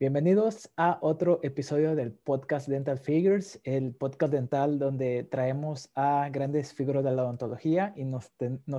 [0.00, 6.72] Bienvenidos a otro episodio del podcast Dental Figures, el podcast dental donde traemos a grandes
[6.72, 8.32] figuras de la odontología y nos,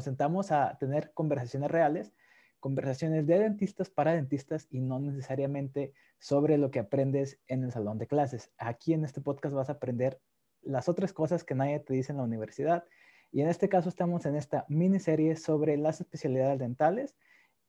[0.04, 2.12] sentamos a tener conversaciones reales,
[2.60, 7.99] conversaciones de dentistas para dentistas y no necesariamente sobre lo que aprendes en el salón
[7.99, 8.49] de clases.
[8.58, 10.19] Aquí en este podcast vas a aprender
[10.63, 12.83] las otras cosas que nadie te dice en la universidad
[13.31, 17.16] y en este caso estamos en esta miniserie sobre las especialidades dentales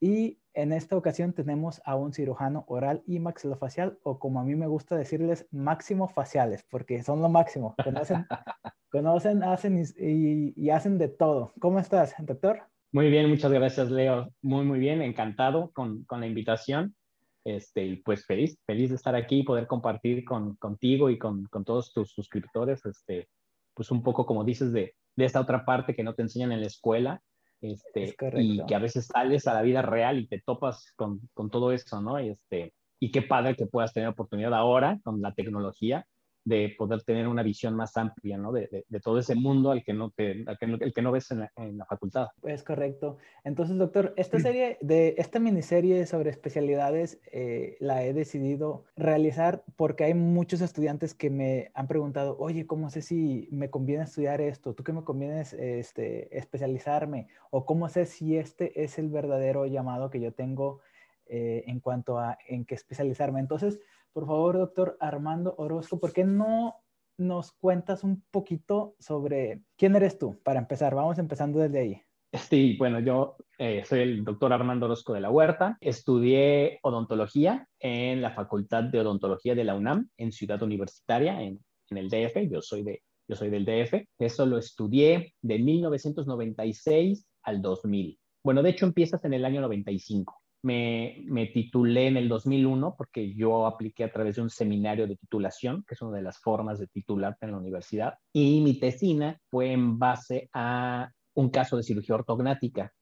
[0.02, 4.56] y en esta ocasión tenemos a un cirujano oral y maxilofacial, o como a mí
[4.56, 7.76] me gusta decirles, máximo faciales, porque son lo máximo.
[7.84, 8.26] Conocen,
[8.90, 11.52] conocen hacen y, hacen de todo.
[11.60, 12.64] ¿Cómo estás, doctor?
[12.90, 14.28] Muy bien, muchas gracias, Leo.
[14.42, 16.96] Muy, muy bien, encantado con, con la invitación.
[17.44, 21.44] Este, y pues feliz, feliz de estar aquí y poder compartir con, contigo y con,
[21.44, 23.28] con, todos tus suscriptores, este,
[23.72, 26.60] pues un poco como dices de, de esta otra parte que no te enseñan en
[26.60, 27.22] la escuela
[27.62, 31.48] este, y que a veces sales a la vida real y te topas con, con
[31.48, 32.20] todo eso, ¿no?
[32.20, 36.06] Y, este, y qué padre que puedas tener oportunidad ahora con la tecnología
[36.44, 38.52] de poder tener una visión más amplia, ¿no?
[38.52, 41.12] De, de, todo ese mundo al que no, te, al que no, el que no
[41.12, 42.28] ves en la, en la, facultad.
[42.42, 43.18] Es correcto.
[43.44, 50.04] Entonces, doctor, esta serie, de esta miniserie sobre especialidades eh, la he decidido realizar porque
[50.04, 54.74] hay muchos estudiantes que me han preguntado, oye, ¿cómo sé si me conviene estudiar esto?
[54.74, 57.28] ¿Tú qué me conviene este, especializarme?
[57.50, 60.80] ¿O cómo sé si este es el verdadero llamado que yo tengo
[61.26, 63.38] eh, en cuanto a en qué especializarme?
[63.38, 63.78] Entonces,
[64.12, 66.76] por favor, doctor Armando Orozco, ¿por qué no
[67.18, 70.38] nos cuentas un poquito sobre quién eres tú?
[70.42, 72.02] Para empezar, vamos empezando desde ahí.
[72.32, 75.76] Sí, bueno, yo eh, soy el doctor Armando Orozco de la Huerta.
[75.80, 81.98] Estudié odontología en la Facultad de Odontología de la UNAM, en Ciudad Universitaria, en, en
[81.98, 82.50] el DF.
[82.50, 84.06] Yo soy, de, yo soy del DF.
[84.18, 88.18] Eso lo estudié de 1996 al 2000.
[88.42, 93.66] Bueno, de hecho empiezas en el año 95 me, titulé en el 2001 porque yo
[93.66, 96.86] apliqué a través de un seminario de titulación, que es una de las formas de
[96.86, 102.14] titularte en la universidad, y mi tesina fue en base a un caso de cirugía
[102.14, 102.92] ortognática.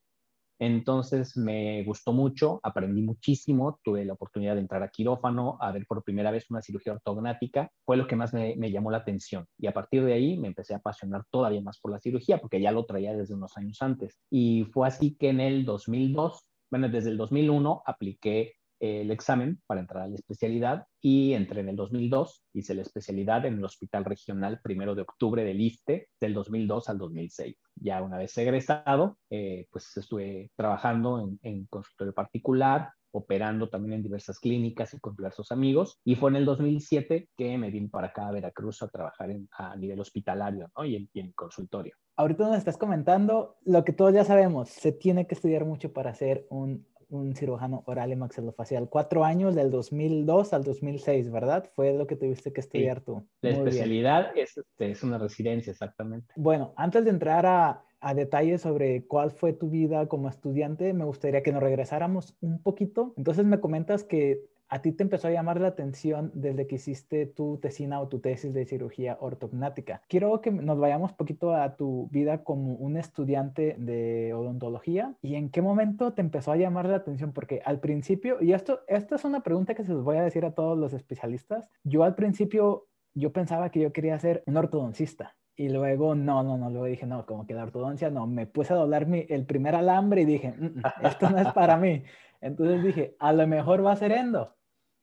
[0.62, 5.87] Entonces me gustó mucho, aprendí muchísimo, tuve la oportunidad de entrar a quirófano, a ver
[5.87, 9.47] por primera vez una cirugía ortognática, fue lo que más me, me llamó la atención.
[9.59, 12.60] Y a partir de ahí me empecé a apasionar todavía más por la cirugía, porque
[12.60, 14.19] ya lo traía desde unos años antes.
[14.31, 19.81] Y fue así que en el 2002 bueno, desde el 2001 apliqué el examen para
[19.81, 24.06] entrar a la especialidad y entré en el 2002, hice la especialidad en el Hospital
[24.06, 27.56] Regional primero de octubre del ISTE del 2002 al 2006.
[27.76, 34.38] Ya una vez egresado, eh, pues estuve trabajando en, consultorio particular, operando también en diversas
[34.38, 36.00] clínicas y con diversos amigos.
[36.04, 39.76] Y fue en el 2007 que me vine para acá a Veracruz a trabajar a
[39.76, 41.94] nivel hospitalario en, y en consultorio.
[42.20, 46.12] Ahorita nos estás comentando lo que todos ya sabemos, se tiene que estudiar mucho para
[46.12, 48.91] ser un, un cirujano oral y maxilofacial.
[48.91, 51.70] Cuatro años del 2002 al 2006, ¿verdad?
[51.75, 53.04] Fue lo que tuviste que estudiar sí.
[53.06, 53.26] tú.
[53.41, 56.34] La Muy especialidad es, este, es una residencia, exactamente.
[56.36, 61.06] Bueno, antes de entrar a, a detalles sobre cuál fue tu vida como estudiante, me
[61.06, 63.14] gustaría que nos regresáramos un poquito.
[63.16, 67.26] Entonces me comentas que a ti te empezó a llamar la atención desde que hiciste
[67.26, 70.03] tu tesina o tu tesis de cirugía ortognática.
[70.08, 75.50] Quiero que nos vayamos poquito a tu vida como un estudiante de odontología y en
[75.50, 79.25] qué momento te empezó a llamar la atención, porque al principio, y esto, esto es
[79.25, 82.87] una pregunta que se los voy a decir a todos los especialistas, yo al principio
[83.12, 85.37] yo pensaba que yo quería ser un ortodoncista.
[85.56, 88.72] Y luego, no, no, no, luego dije, no, como que la ortodoncia, no, me puse
[88.72, 92.04] a doblar mi, el primer alambre y dije, mm, esto no es para mí.
[92.41, 94.54] Entonces dije, a lo mejor va a ser endo.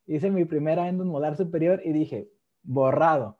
[0.07, 2.29] Hice mi primera endo molar superior y dije,
[2.63, 3.37] borrado.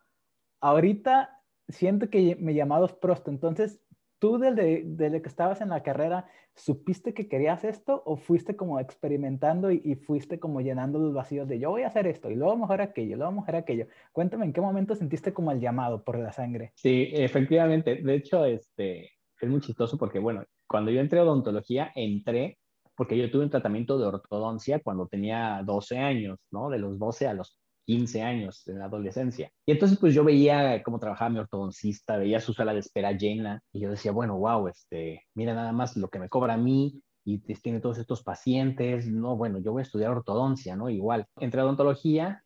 [0.60, 3.32] Ahorita siento que me llamados prosto.
[3.32, 3.82] Entonces,
[4.20, 8.80] ¿tú desde, desde, que estabas en la carrera supiste que querías esto o fuiste como
[8.80, 12.36] experimentando y, y, fuiste como llenando los vacíos de yo voy a hacer esto y
[12.36, 13.88] luego mejor aquello, luego mejor aquello?
[14.12, 16.72] Cuéntame, ¿en qué momento sentiste como el llamado por la sangre?
[16.76, 17.96] Sí, efectivamente.
[18.02, 22.58] De hecho, este, es muy chistoso porque, bueno, cuando yo entré a odontología, entré
[22.98, 26.70] porque yo tuve un tratamiento de ortodoncia cuando tenía 12 años, ¿no?
[26.70, 29.52] De los 12 a los 15 años en la adolescencia.
[29.66, 33.62] Y entonces pues yo veía cómo trabajaba mi ortodoncista, veía su sala de espera llena
[33.72, 37.02] y yo decía, bueno, wow, este, mira nada más lo que me cobra a mí
[37.24, 40.90] y tiene todos estos pacientes, no, bueno, yo voy a estudiar ortodoncia, ¿no?
[40.90, 41.28] Igual.
[41.40, 42.44] Entré a odontología,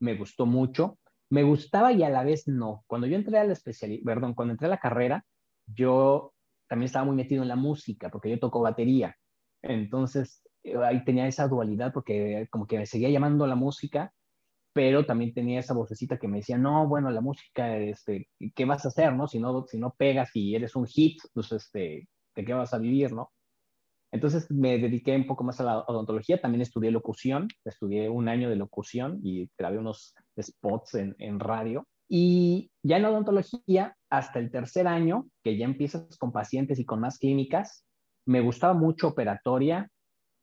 [0.00, 0.98] me gustó mucho,
[1.30, 2.84] me gustaba y a la vez no.
[2.86, 5.24] Cuando yo entré a la especialidad, perdón, cuando entré a la carrera,
[5.66, 6.32] yo
[6.68, 9.17] también estaba muy metido en la música porque yo toco batería.
[9.62, 10.42] Entonces,
[10.84, 14.12] ahí tenía esa dualidad porque como que me seguía llamando la música,
[14.72, 18.84] pero también tenía esa vocecita que me decía, no, bueno, la música, este, ¿qué vas
[18.84, 19.26] a hacer, no?
[19.26, 22.78] Si no, si no pegas y eres un hit, pues, este, ¿de qué vas a
[22.78, 23.32] vivir, no?
[24.10, 28.48] Entonces me dediqué un poco más a la odontología, también estudié locución, estudié un año
[28.48, 31.86] de locución y grabé unos spots en, radio.
[32.08, 37.00] Y ya en odontología, hasta el tercer año, que ya empiezas con pacientes y con
[37.00, 37.84] más clínicas,
[38.28, 39.90] me gustaba mucho operatoria,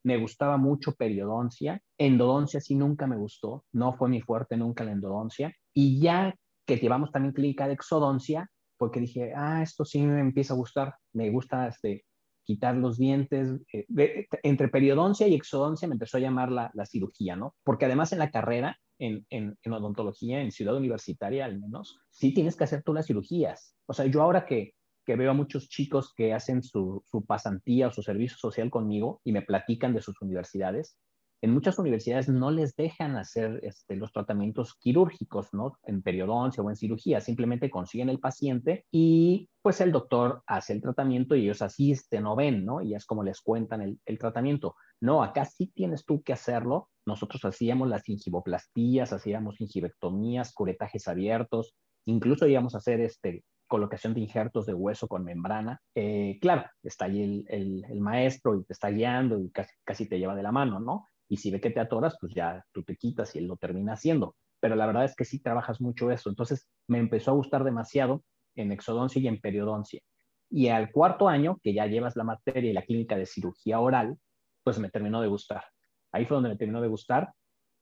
[0.03, 4.91] me gustaba mucho periodoncia, endodoncia sí nunca me gustó, no fue mi fuerte nunca la
[4.91, 5.53] endodoncia.
[5.73, 6.33] Y ya
[6.65, 10.95] que llevamos también clínica de exodoncia, porque dije, ah, esto sí me empieza a gustar,
[11.13, 12.05] me gusta este,
[12.43, 13.59] quitar los dientes.
[13.71, 17.55] Eh, entre periodoncia y exodoncia me empezó a llamar la, la cirugía, ¿no?
[17.63, 22.33] Porque además en la carrera, en, en, en, odontología, en ciudad universitaria al menos, sí
[22.33, 23.75] tienes que hacer tú las cirugías.
[23.87, 24.73] O sea, yo ahora que,
[25.05, 29.31] que veo a muchos chicos que hacen su, pasantía o su servicio social conmigo y
[29.31, 30.97] me platican de sus universidades,
[31.41, 35.77] en muchas universidades no les dejan hacer este, los tratamientos quirúrgicos, ¿no?
[35.83, 40.81] En periodoncia o en cirugía, simplemente consiguen el paciente y pues el doctor hace el
[40.81, 42.81] tratamiento y ellos asisten o ven, ¿no?
[42.81, 44.75] Y es como les cuentan el, el tratamiento.
[45.01, 46.89] No, acá sí tienes tú que hacerlo.
[47.05, 51.75] Nosotros hacíamos las gingivoplastías, hacíamos gingivectomías, curetajes abiertos,
[52.05, 55.81] incluso íbamos a hacer este, colocación de injertos de hueso con membrana.
[55.95, 60.19] Eh, claro, está ahí el, el, maestro y te está guiando y casi, casi te
[60.19, 61.05] lleva de la mano, ¿no?
[61.27, 63.93] y si ve que te atoras, pues ya tú te quitas y él lo termina
[63.93, 64.35] haciendo.
[64.59, 66.29] Pero la verdad es que sí trabajas mucho eso.
[66.29, 68.23] Entonces me empezó a gustar demasiado
[68.55, 70.01] en exodoncia y en periodoncia.
[70.49, 74.17] Y al cuarto año, que ya llevas la materia y la clínica de cirugía oral,
[74.63, 75.63] pues me terminó de gustar.
[76.11, 77.33] Ahí fue donde me terminó de gustar.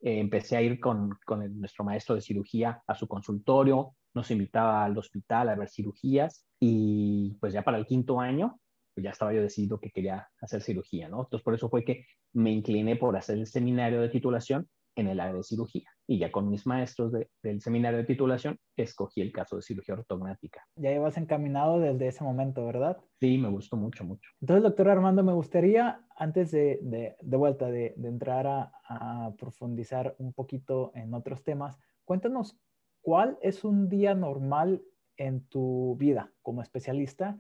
[0.02, 4.84] Eh, empecé a ir con, con nuestro maestro de cirugía a su consultorio, nos invitaba
[4.84, 8.60] al hospital a ver cirugías y pues ya para el quinto año
[8.94, 11.24] pues ya estaba yo decidido que quería hacer cirugía, ¿no?
[11.24, 15.20] Entonces por eso fue que me incliné por hacer el seminario de titulación en el
[15.20, 15.90] área de cirugía.
[16.06, 17.12] Y ya con mis maestros
[17.42, 20.64] del seminario de titulación, escogí el caso de cirugía ortognática.
[20.76, 22.98] Ya ibas encaminado desde ese momento, ¿verdad?
[23.20, 24.30] Sí, me gustó mucho, mucho.
[24.42, 29.34] Entonces, doctor Armando, me gustaría, antes de, de, de vuelta, de, de entrar a, a
[29.38, 32.60] profundizar un poquito en otros temas, cuéntanos
[33.04, 34.82] cuál es un día normal
[35.18, 37.38] en tu vida como especialista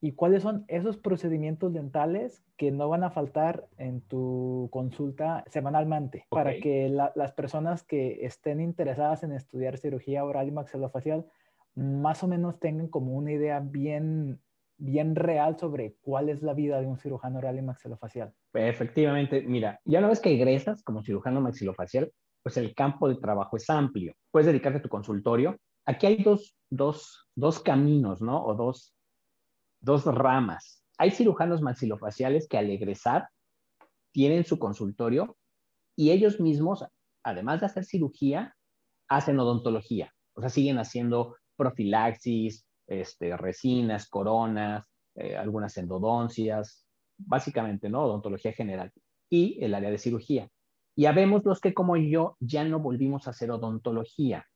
[0.00, 6.26] y cuáles son esos procedimientos dentales que no van a faltar en tu consulta semanalmente
[6.30, 6.44] okay.
[6.44, 11.26] para que la, las personas que estén interesadas en estudiar cirugía oral y maxilofacial
[11.74, 14.40] más o menos tengan como una idea bien
[14.78, 18.32] bien real sobre cuál es la vida de un cirujano oral y maxilofacial.
[18.52, 23.56] Efectivamente, mira, ya una vez que egresas como cirujano maxilofacial, pues el campo de trabajo
[23.56, 24.14] es amplio.
[24.30, 25.58] Puedes dedicarte a tu consultorio.
[25.86, 28.44] Aquí hay dos, dos, dos caminos, ¿no?
[28.44, 28.94] O dos,
[29.80, 30.84] dos ramas.
[30.98, 33.28] Hay cirujanos maxilofaciales que al egresar
[34.12, 35.36] tienen su consultorio
[35.96, 36.84] y ellos mismos,
[37.24, 38.54] además de hacer cirugía,
[39.08, 40.12] hacen odontología.
[40.34, 46.86] O sea, siguen haciendo profilaxis, este, resinas, coronas, eh, algunas endodoncias,
[47.18, 48.04] básicamente, ¿no?
[48.04, 48.92] Odontología general.
[49.30, 50.48] Y el área de cirugía.
[50.94, 54.46] Y habemos los que, como yo, ya no volvimos a hacer odontología.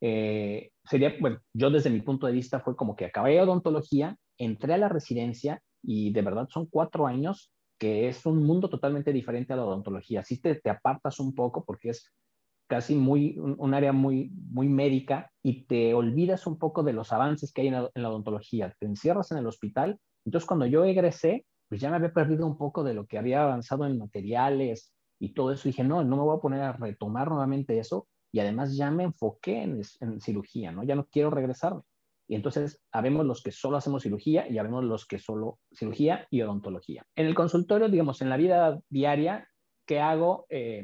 [0.00, 4.74] Eh, sería, bueno, yo desde mi punto de vista fue como que acabé odontología entré
[4.74, 9.52] a la residencia y de verdad son cuatro años que es un mundo totalmente diferente
[9.52, 10.22] a la odontología.
[10.22, 12.12] Sí te, te apartas un poco porque es
[12.66, 17.12] casi muy, un, un, área muy, muy médica y te olvidas un poco de los
[17.12, 18.74] avances que hay en la, en la, odontología.
[18.78, 19.98] Te encierras en el hospital.
[20.24, 23.42] Entonces, cuando yo egresé, pues ya me había perdido un poco de lo que había
[23.42, 25.68] avanzado en materiales y todo eso.
[25.68, 28.08] Dije, no, no me voy a poner a retomar nuevamente eso.
[28.32, 30.82] Y además ya me enfoqué en, cirugía, ¿no?
[30.82, 31.82] Ya no quiero regresarme.
[32.26, 36.42] Y entonces, habemos los que solo hacemos cirugía y habemos los que solo cirugía y
[36.42, 37.06] odontología.
[37.14, 39.48] En el consultorio, digamos, en la vida diaria,
[39.86, 40.46] ¿qué hago?
[40.48, 40.82] Eh,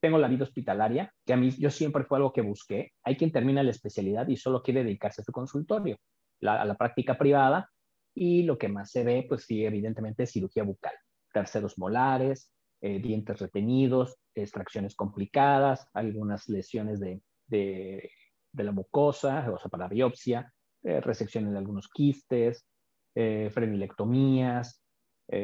[0.00, 2.92] tengo la vida hospitalaria, que a mí yo siempre fue algo que busqué.
[3.04, 5.98] Hay quien termina la especialidad y solo quiere dedicarse a su consultorio,
[6.42, 7.70] a la práctica privada.
[8.14, 10.94] Y lo que más se ve, pues sí, evidentemente, es cirugía bucal,
[11.32, 12.50] terceros molares,
[12.82, 18.10] eh, dientes retenidos, extracciones complicadas, algunas lesiones de, de,
[18.54, 20.50] la mucosa, o sea, para biopsia,
[20.82, 22.66] eh, resecciones de algunos quistes,
[23.14, 24.82] eh, frenilectomías,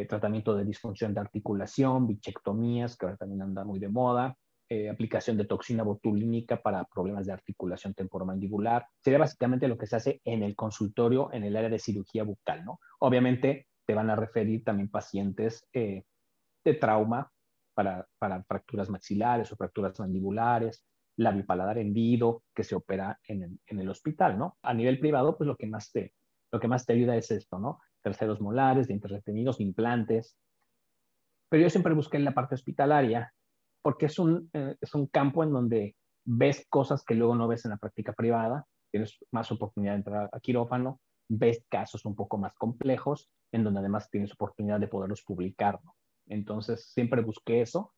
[0.08, 4.36] tratamiento de disfunción de articulación, bichectomías, que ahora también anda muy de moda,
[4.90, 8.84] aplicación de toxina botulínica para problemas de articulación temporomandibular.
[9.00, 12.64] Sería básicamente lo que se hace en el consultorio en el área de cirugía bucal,
[12.64, 12.80] ¿no?
[12.98, 15.64] Obviamente te van a referir también pacientes
[16.70, 17.30] de trauma
[17.74, 20.84] para, para fracturas maxilares o fracturas mandibulares,
[21.16, 24.58] la bipaladar hendido que se opera en el, en el, hospital, ¿no?
[24.62, 26.12] A nivel privado, pues lo que más te,
[26.52, 27.80] lo que más te ayuda es esto, ¿no?
[28.02, 30.36] Terceros molares, dientes retenidos, implantes.
[31.48, 33.32] Pero yo siempre busqué en la parte hospitalaria
[33.82, 37.64] porque es un, eh, es un campo en donde ves cosas que luego no ves
[37.64, 42.36] en la práctica privada, tienes más oportunidad de entrar a quirófano, ves casos un poco
[42.36, 45.78] más complejos, en donde además tienes oportunidad de poderlos publicar.
[46.28, 47.92] Entonces, siempre busqué eso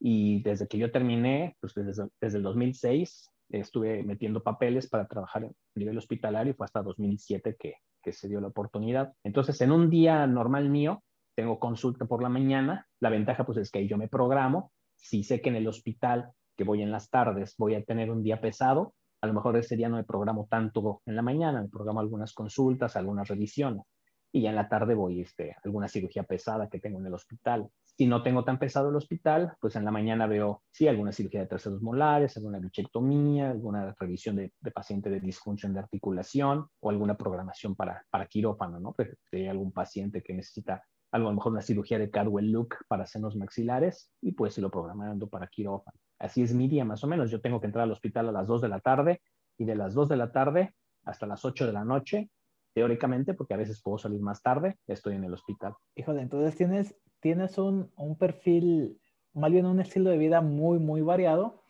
[0.00, 5.44] y desde que yo terminé, pues desde, desde el 2006, estuve metiendo papeles para trabajar
[5.44, 9.12] a nivel hospitalario y fue hasta 2007 que, que se dio la oportunidad.
[9.24, 11.02] Entonces, en un día normal mío,
[11.34, 12.86] tengo consulta por la mañana.
[13.00, 14.72] La ventaja pues es que yo me programo.
[14.96, 18.22] Si sé que en el hospital que voy en las tardes voy a tener un
[18.22, 21.68] día pesado, a lo mejor ese día no me programo tanto en la mañana, me
[21.68, 23.84] programo algunas consultas, algunas revisiones
[24.32, 27.14] y ya en la tarde voy este, a alguna cirugía pesada que tengo en el
[27.14, 27.68] hospital.
[27.84, 31.40] Si no tengo tan pesado el hospital, pues en la mañana veo, sí, alguna cirugía
[31.40, 37.16] de terceros molares, alguna bichectomía, alguna revisión de, paciente de disfunción de articulación o alguna
[37.16, 38.92] programación para, para quirófano, ¿no?
[38.92, 42.52] Pues, si hay algún paciente que necesita algo, a lo mejor una cirugía de Cadwell
[42.52, 45.98] Look para senos maxilares y pues lo programando para quirófano.
[46.18, 47.30] Así es mi día más o menos.
[47.30, 49.22] Yo tengo que entrar al hospital a las 2 de la tarde
[49.56, 52.30] y de las 2 de la tarde hasta las 8 de la noche,
[52.78, 55.74] teóricamente, porque a veces puedo salir más tarde, estoy en el hospital.
[55.96, 59.00] Híjole, entonces tienes, tienes un, un perfil,
[59.34, 61.64] más bien un estilo de vida muy, muy variado.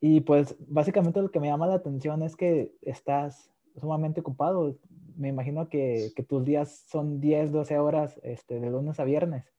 [0.00, 4.78] Y pues básicamente lo que me llama la atención es que estás sumamente ocupado.
[5.16, 9.52] Me imagino que, que tus días son 10, 12 horas este, de lunes a viernes.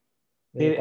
[0.53, 0.73] Sí,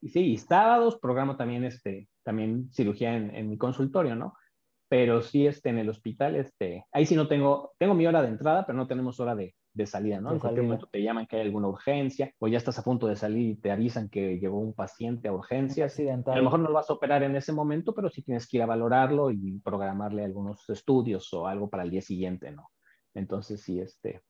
[0.00, 4.34] y, sí, y sábados programo también, este, también cirugía en, en, mi consultorio, ¿no?
[4.88, 8.28] Pero sí, este, en el hospital, este, ahí sí no tengo, tengo mi hora de
[8.28, 10.32] entrada, pero no tenemos hora de, de salida, ¿no?
[10.32, 13.14] en cualquier momento te llaman que hay alguna urgencia o ya estás a punto de
[13.14, 15.98] salir y te avisan que llegó un paciente a urgencias.
[15.98, 18.56] A lo mejor no lo vas a operar en ese momento, pero sí tienes que
[18.56, 22.70] ir a valorarlo y programarle algunos estudios o algo para el día siguiente, ¿no?
[23.14, 24.22] Entonces, sí, este...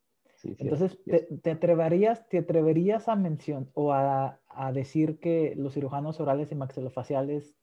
[0.43, 0.99] Entonces,
[1.43, 6.55] te, atreverías, ¿te atreverías a mencionar o a, a decir que los cirujanos orales y
[6.55, 7.57] maxilofaciales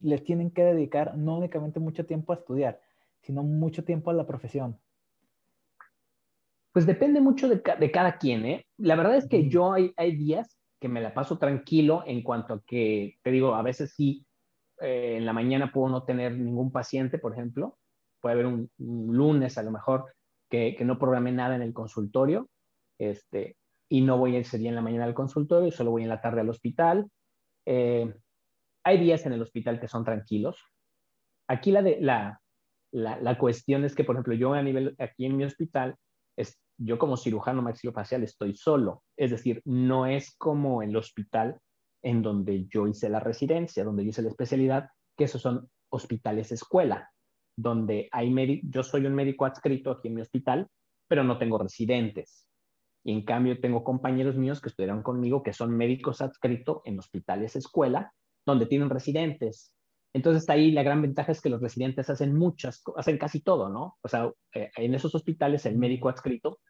[0.00, 2.80] les tienen que dedicar no únicamente mucho tiempo a estudiar,
[3.22, 4.78] sino mucho tiempo a la profesión?
[6.72, 8.66] Pues depende mucho de, cada quien, ¿eh?
[8.76, 12.62] La verdad es que yo hay, días que me la paso tranquilo en cuanto a
[12.64, 14.24] que, te digo, a veces sí,
[14.80, 17.76] eh, en la mañana puedo no tener ningún paciente, por ejemplo.
[18.20, 20.14] Puede haber un, lunes a lo mejor
[20.48, 22.48] que, no programé nada en el consultorio,
[22.98, 23.56] este,
[23.88, 26.40] y no voy ese día en la mañana al consultorio, solo voy en la tarde
[26.42, 27.10] al hospital.
[27.66, 28.14] Eh,
[28.84, 30.62] hay días en el hospital que son tranquilos.
[31.48, 32.40] Aquí la, de, la,
[32.92, 35.96] la, la cuestión es que, por ejemplo, yo a nivel, aquí en mi hospital,
[36.82, 41.60] yo como cirujano maxilofacial estoy solo, es decir, no es como el hospital
[42.02, 46.52] en donde yo hice la residencia, donde yo hice la especialidad, que esos son hospitales
[46.52, 47.10] escuela,
[47.54, 50.68] donde hay yo soy un médico adscrito aquí en mi hospital,
[51.06, 52.46] pero no tengo residentes.
[53.04, 57.56] Y en cambio tengo compañeros míos que estudiaron conmigo que son médicos adscritos en hospitales
[57.56, 58.14] escuela,
[58.46, 59.74] donde tienen residentes.
[60.12, 63.98] Entonces ahí la gran ventaja es que los residentes hacen muchas, hacen casi todo, ¿no?
[64.02, 66.60] O sea, eh, en esos hospitales el médico adscrito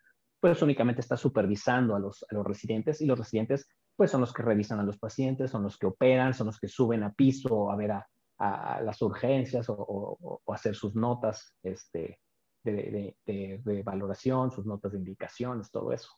[0.41, 4.33] pues únicamente está supervisando a los, a los residentes y los residentes pues son los
[4.33, 7.71] que revisan a los pacientes, son los que operan, son los que suben a piso
[7.71, 8.09] a ver a,
[8.39, 12.19] a las urgencias o, o, hacer sus notas este,
[12.65, 16.11] de, de, de, valoración, sus notas de indicaciones, todo eso.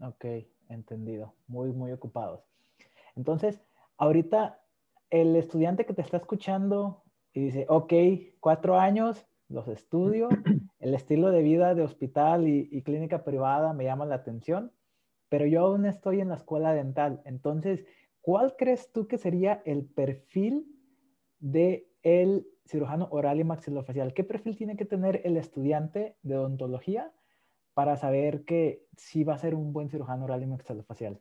[0.00, 0.24] Ok,
[0.68, 1.34] entendido.
[1.48, 2.44] Muy, muy ocupados.
[3.16, 3.60] Entonces,
[3.98, 4.60] ahorita
[5.10, 7.92] el estudiante que te está escuchando y dice, ok,
[8.40, 10.28] cuatro años, los estudio,
[10.78, 14.72] el estilo de vida de hospital y, clínica privada me llama la atención,
[15.28, 17.22] pero yo aún estoy en la escuela dental.
[17.24, 17.84] Entonces,
[18.20, 20.66] ¿cuál crees tú que sería el perfil
[21.38, 24.14] de el cirujano oral y maxilofacial?
[24.14, 27.12] ¿Qué perfil tiene que tener el estudiante de odontología
[27.74, 31.20] para saber que sí va a ser un buen cirujano oral y maxilofacial?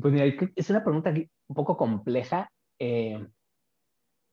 [0.00, 3.26] Pues mira, es una pregunta un poco compleja, eh,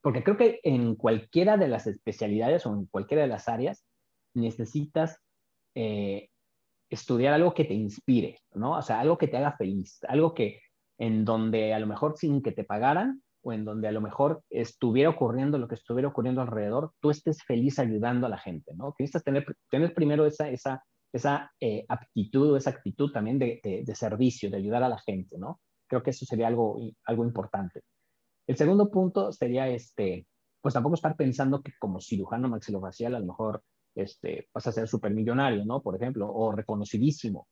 [0.01, 3.85] porque creo que en cualquiera de las especialidades o en cualquiera de las áreas
[4.35, 5.21] necesitas
[5.75, 6.29] eh,
[6.89, 8.77] estudiar algo que te inspire, ¿no?
[8.77, 10.59] O sea, algo que te haga feliz, algo que
[10.97, 14.43] en donde a lo mejor sin que te pagaran o en donde a lo mejor
[14.49, 18.93] estuviera ocurriendo lo que estuviera ocurriendo alrededor, tú estés feliz ayudando a la gente, ¿no?
[18.99, 23.95] Necesitas tener, tener primero esa, esa esa eh, aptitud o esa actitud también de, de,
[23.95, 25.61] servicio, de ayudar a la gente, ¿no?
[25.87, 27.81] Creo que eso sería algo, algo importante.
[28.47, 30.25] El segundo punto sería, este,
[30.59, 33.63] pues tampoco estar pensando que como cirujano maxilofacial a lo mejor
[33.95, 35.81] este, vas a ser supermillonario, ¿no?
[35.81, 37.47] Por ejemplo, o reconocidísimo.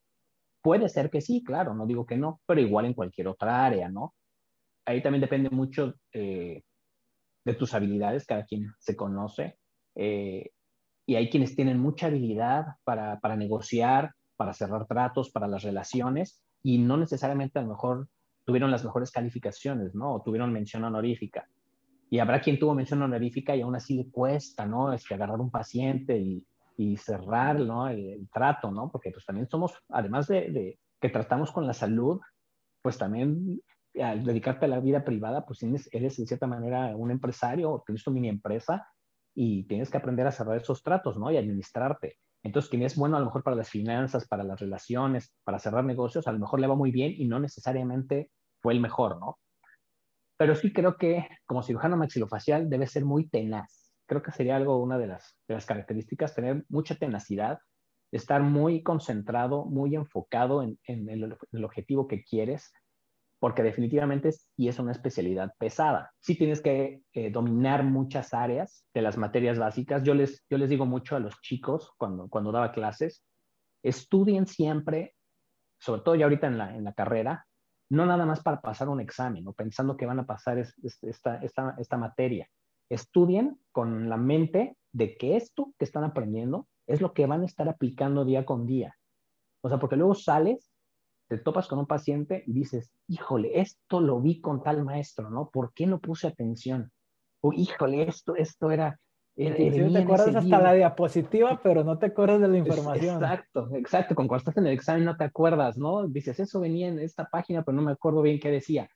[0.63, 3.89] Puede ser que sí, claro, no digo que no, pero igual en cualquier otra área,
[3.89, 4.15] ¿no?
[4.85, 6.63] Ahí también depende mucho eh,
[7.45, 9.57] de tus habilidades, cada quien se conoce.
[9.95, 10.49] Eh,
[11.05, 16.43] y hay quienes tienen mucha habilidad para, para negociar, para cerrar tratos, para las relaciones,
[16.63, 18.07] y no necesariamente a lo mejor
[18.45, 20.15] tuvieron las mejores calificaciones, ¿no?
[20.15, 21.47] O tuvieron mención honorífica.
[22.09, 24.93] Y habrá quien tuvo mención honorífica y aún así le cuesta, ¿no?
[24.93, 26.45] Es que agarrar un paciente y
[26.81, 27.87] y cerrar, ¿no?
[27.87, 28.89] El, trato, ¿no?
[28.91, 32.19] Porque pues también somos, además de, que tratamos con la salud,
[32.81, 33.61] pues también
[34.01, 37.83] al dedicarte a la vida privada, pues tienes, eres en cierta manera un empresario o
[37.85, 38.87] tienes tu mini empresa
[39.33, 41.31] y tienes que aprender a cerrar esos tratos, ¿no?
[41.31, 42.17] Y administrarte.
[42.43, 45.85] Entonces, quien es bueno a lo mejor para las finanzas, para las relaciones, para cerrar
[45.85, 49.37] negocios, a lo mejor le va muy bien y no necesariamente fue el mejor, ¿no?
[50.37, 53.93] Pero sí creo que como cirujano maxilofacial debe ser muy tenaz.
[54.07, 57.59] Creo que sería algo, una de las, características, tener mucha tenacidad,
[58.11, 62.73] estar muy concentrado, muy enfocado en, en el, objetivo que quieres,
[63.41, 66.13] porque definitivamente es, y es una especialidad pesada.
[66.19, 70.03] Sí tienes que eh, dominar muchas áreas de las materias básicas.
[70.03, 73.23] Yo les, yo les digo mucho a los chicos cuando, cuando daba clases,
[73.81, 75.15] estudien siempre,
[75.79, 77.47] sobre todo ya ahorita en la, en la carrera,
[77.89, 81.75] no nada más para pasar un examen o pensando que van a pasar esta, esta,
[81.79, 82.47] esta materia.
[82.91, 87.45] Estudien con la mente de que esto que están aprendiendo es lo que van a
[87.45, 88.95] estar aplicando día con día.
[89.63, 90.70] O sea, porque luego sales,
[91.31, 95.49] te topas con un paciente y dices, híjole, esto lo vi con tal maestro, ¿no?
[95.49, 96.91] ¿Por qué no puse atención?
[97.39, 98.99] O híjole, esto, esto era,
[99.33, 103.15] te acuerdas hasta la diapositiva, pero no te acuerdas de la información.
[103.15, 104.13] Exacto, exacto.
[104.13, 106.05] Cuando estás en el examen no te acuerdas, ¿no?
[106.05, 108.89] Dices, eso venía en esta página, pero no me acuerdo bien qué decía.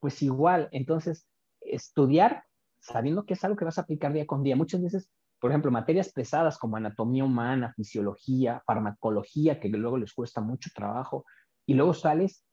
[0.00, 1.28] Pues igual, entonces,
[1.60, 2.42] estudiar
[2.80, 4.56] sabiendo que es algo que vas a aplicar día con día.
[4.56, 10.40] Muchas veces, por ejemplo, materias pesadas como anatomía humana, fisiología, farmacología, que luego les cuesta
[10.40, 11.24] mucho trabajo,
[11.68, 12.44] y luego sales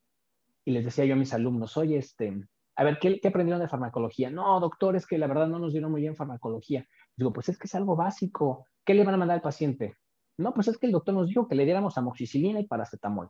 [0.65, 2.37] y les decía yo a mis alumnos, oye, este,
[2.75, 4.29] a ver, ¿qué, ¿qué, aprendieron de farmacología?
[4.29, 6.85] No, doctor, es que la verdad no nos dieron muy bien farmacología.
[7.15, 8.65] Digo, pues es que es algo básico.
[8.83, 9.95] ¿Qué le van a mandar al paciente?
[10.37, 13.29] No, pues es que el doctor nos dijo que le diéramos amoxicilina y paracetamol.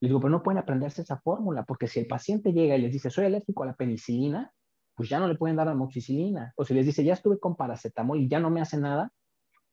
[0.00, 2.92] Le digo, pero no pueden aprenderse esa fórmula, porque si el paciente llega y les
[2.92, 4.52] dice, soy alérgico a la penicilina,
[4.94, 6.52] pues ya no le pueden dar amoxicilina.
[6.56, 9.10] O si les dice, ya estuve con paracetamol y ya no me hace nada,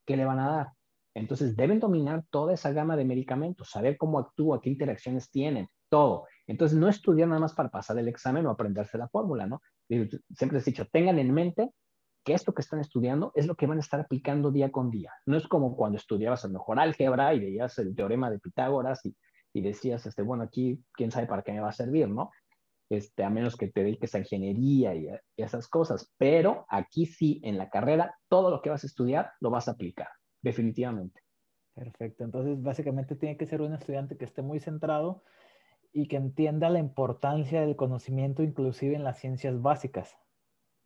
[0.05, 0.67] ¿qué le van a dar?
[1.13, 6.25] Entonces deben dominar toda esa gama de medicamentos, saber cómo actúa, qué interacciones tienen, todo.
[6.47, 9.61] Entonces no estudiar nada más para pasar el examen o aprenderse la fórmula, ¿no?
[9.89, 11.71] Siempre les he dicho, tengan en mente
[12.23, 15.11] que esto que están estudiando es lo que van a estar aplicando día con día.
[15.25, 19.15] No es como cuando estudiabas a mejor álgebra y veías el teorema de Pitágoras y,
[19.53, 22.31] y decías, este, bueno, aquí quién sabe para qué me va a servir, ¿no?
[22.89, 26.13] Este, a menos que te dediques a ingeniería y, y esas cosas.
[26.17, 29.71] Pero aquí sí, en la carrera, todo lo que vas a estudiar lo vas a
[29.71, 30.09] aplicar,
[30.41, 31.21] definitivamente.
[31.73, 32.23] Perfecto.
[32.23, 35.23] Entonces, básicamente tiene que ser un estudiante que esté muy centrado
[35.93, 40.15] y que entienda la importancia del conocimiento inclusive en las ciencias básicas.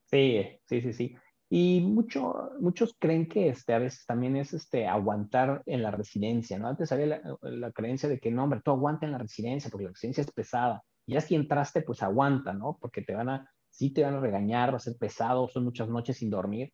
[0.06, 1.16] Sí, sí, sí, sí.
[1.50, 6.58] Y mucho, muchos creen que este, a veces también es este, aguantar en la residencia,
[6.58, 6.68] ¿no?
[6.68, 9.92] Antes había la, creencia de que no, hombre, tú aguanta en la residencia porque la
[9.92, 10.84] residencia es pesada.
[11.06, 12.78] Y ya si entraste, pues aguanta, ¿no?
[12.82, 15.88] Porque te van a, sí te van a regañar, va a ser pesado, son muchas
[15.88, 16.74] noches sin dormir,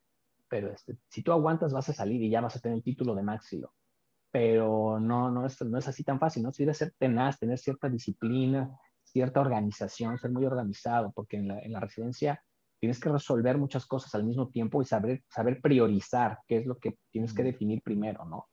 [0.51, 3.15] pero este, si tú aguantas vas a salir y ya vas a tener el título
[3.15, 3.71] de máximo.
[4.29, 6.51] Pero no, no, es, no es así tan fácil, ¿no?
[6.51, 8.69] Si debe ser tenaz, tener cierta disciplina,
[9.01, 12.43] cierta organización, ser muy organizado, porque en la, en la residencia
[12.79, 16.77] tienes que resolver muchas cosas al mismo tiempo y saber, saber priorizar qué es lo
[16.77, 18.49] que tienes que definir primero, ¿no?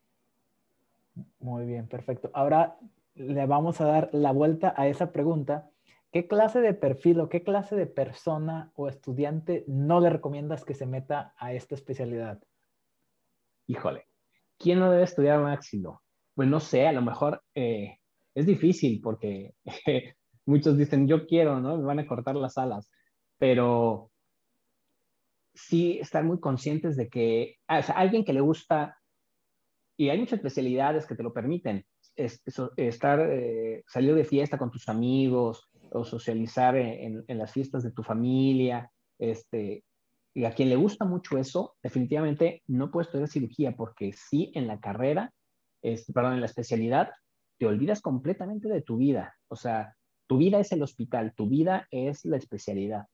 [1.40, 2.30] Muy bien, perfecto.
[2.32, 2.76] Ahora
[3.16, 5.68] le vamos a dar la vuelta a esa pregunta.
[6.10, 10.74] ¿Qué clase de perfil o qué clase de persona o estudiante no le recomiendas que
[10.74, 12.42] se meta a esta especialidad?
[13.66, 14.06] Híjole,
[14.56, 16.02] ¿quién no debe estudiar máximo?
[16.34, 17.98] Pues no sé, a lo mejor eh,
[18.34, 19.54] es difícil porque
[20.46, 21.76] muchos dicen, yo quiero, ¿no?
[21.76, 22.90] Me van a cortar las alas,
[23.36, 24.10] pero
[25.52, 28.96] sí estar muy conscientes de que a alguien que le gusta,
[29.98, 31.84] y hay muchas especialidades que te lo permiten,
[32.16, 32.42] es,
[32.76, 38.02] estar, eh, salir de fiesta con tus amigos o socializar en, las fiestas de tu
[38.02, 39.84] familia, este,
[40.34, 44.66] y a quien le gusta mucho eso, definitivamente no puedes estudiar cirugía porque sí en
[44.66, 45.32] la carrera,
[45.82, 47.10] este, perdón, en la especialidad,
[47.58, 49.34] te olvidas completamente de tu vida.
[49.48, 49.94] O sea,
[50.28, 53.06] tu vida es el hospital, tu vida es la especialidad.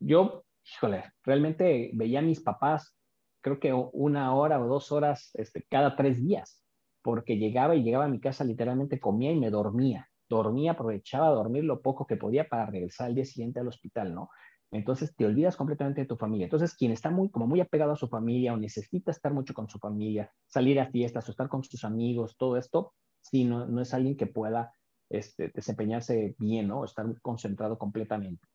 [0.00, 2.96] Yo híjole, realmente veía a mis papás,
[3.42, 6.62] creo que una hora o dos horas este, cada tres días,
[7.02, 10.08] porque llegaba y llegaba a mi casa, literalmente comía y me dormía.
[10.28, 14.14] Dormía, aprovechaba a dormir lo poco que podía para regresar al día siguiente al hospital,
[14.14, 14.30] ¿no?
[14.70, 16.44] Entonces te olvidas completamente de tu familia.
[16.44, 19.68] Entonces, quien está muy, como muy apegado a su familia o necesita estar mucho con
[19.68, 23.80] su familia, salir a fiestas o estar con sus amigos, todo esto, sí, no, no
[23.80, 24.72] es alguien que pueda
[25.10, 26.84] este, desempeñarse bien, ¿no?
[26.84, 28.48] Estar concentrado completamente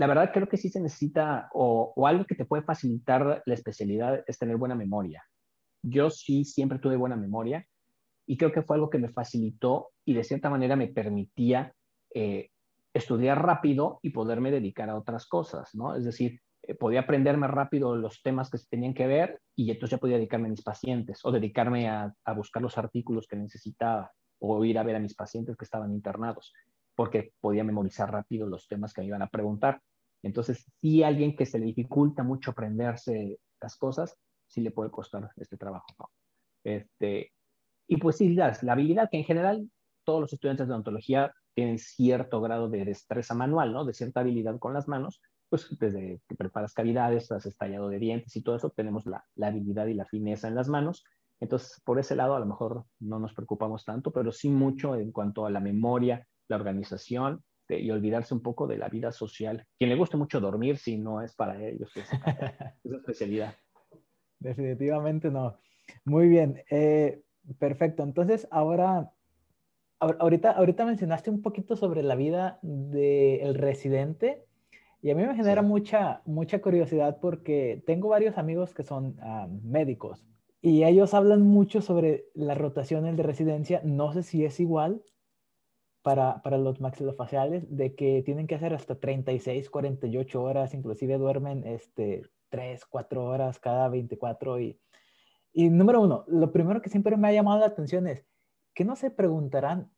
[0.00, 4.24] la verdad creo que sí se necesita, o, algo que te puede facilitar la especialidad
[4.26, 5.22] es tener buena memoria.
[5.82, 7.66] Yo sí siempre tuve buena memoria
[8.30, 11.74] y creo que fue algo que me facilitó y de cierta manera me permitía
[12.14, 12.50] eh,
[12.94, 15.96] estudiar rápido y poderme dedicar a otras cosas, ¿no?
[15.96, 19.96] Es decir, eh, podía aprenderme rápido los temas que se tenían que ver y entonces
[19.96, 24.12] ya podía dedicarme a mis pacientes o dedicarme a, a buscar los artículos que necesitaba
[24.38, 26.52] o ir a ver a mis pacientes que estaban internados,
[26.94, 29.80] porque podía memorizar rápido los temas que me iban a preguntar.
[30.22, 34.16] Entonces, si alguien que se le dificulta mucho aprenderse las cosas,
[34.46, 36.12] sí le puede costar este trabajo.
[36.62, 37.32] Este,
[37.90, 39.68] y pues sí, la, la habilidad que en general
[40.04, 43.84] todos los estudiantes de odontología tienen cierto grado de destreza manual, ¿no?
[43.84, 48.36] De cierta habilidad con las manos, pues desde que preparas cavidades, has estallado de dientes
[48.36, 51.02] y todo eso, tenemos la, la, habilidad y la fineza en las manos.
[51.40, 55.10] Entonces, por ese lado, a lo mejor no nos preocupamos tanto, pero sí mucho en
[55.10, 59.66] cuanto a la memoria, la organización de, y olvidarse un poco de la vida social.
[59.76, 62.08] Quien le guste mucho dormir, si no es para ellos, es,
[62.84, 63.52] es especialidad.
[64.38, 65.58] Definitivamente no.
[66.04, 67.24] Muy bien, eh,
[67.58, 68.02] perfecto.
[68.02, 69.12] Entonces, ahora
[70.00, 74.44] ahorita, ahorita mencionaste un poquito sobre la vida del residente
[75.02, 79.48] y a mí me genera mucha, mucha curiosidad porque tengo varios amigos que son ah,
[79.62, 80.24] médicos
[80.62, 83.80] y ellos hablan mucho sobre las rotaciones de residencia.
[83.84, 85.02] No sé si es igual
[86.02, 91.66] para, para los maxilofaciales, de que tienen que hacer hasta 36, 48 horas, inclusive duermen
[91.66, 94.60] este, 3, 4 horas cada 24.
[94.60, 94.78] Y,
[95.52, 98.24] y número uno, lo primero que siempre me ha llamado la atención es,
[98.74, 99.90] ¿qué no se preguntarán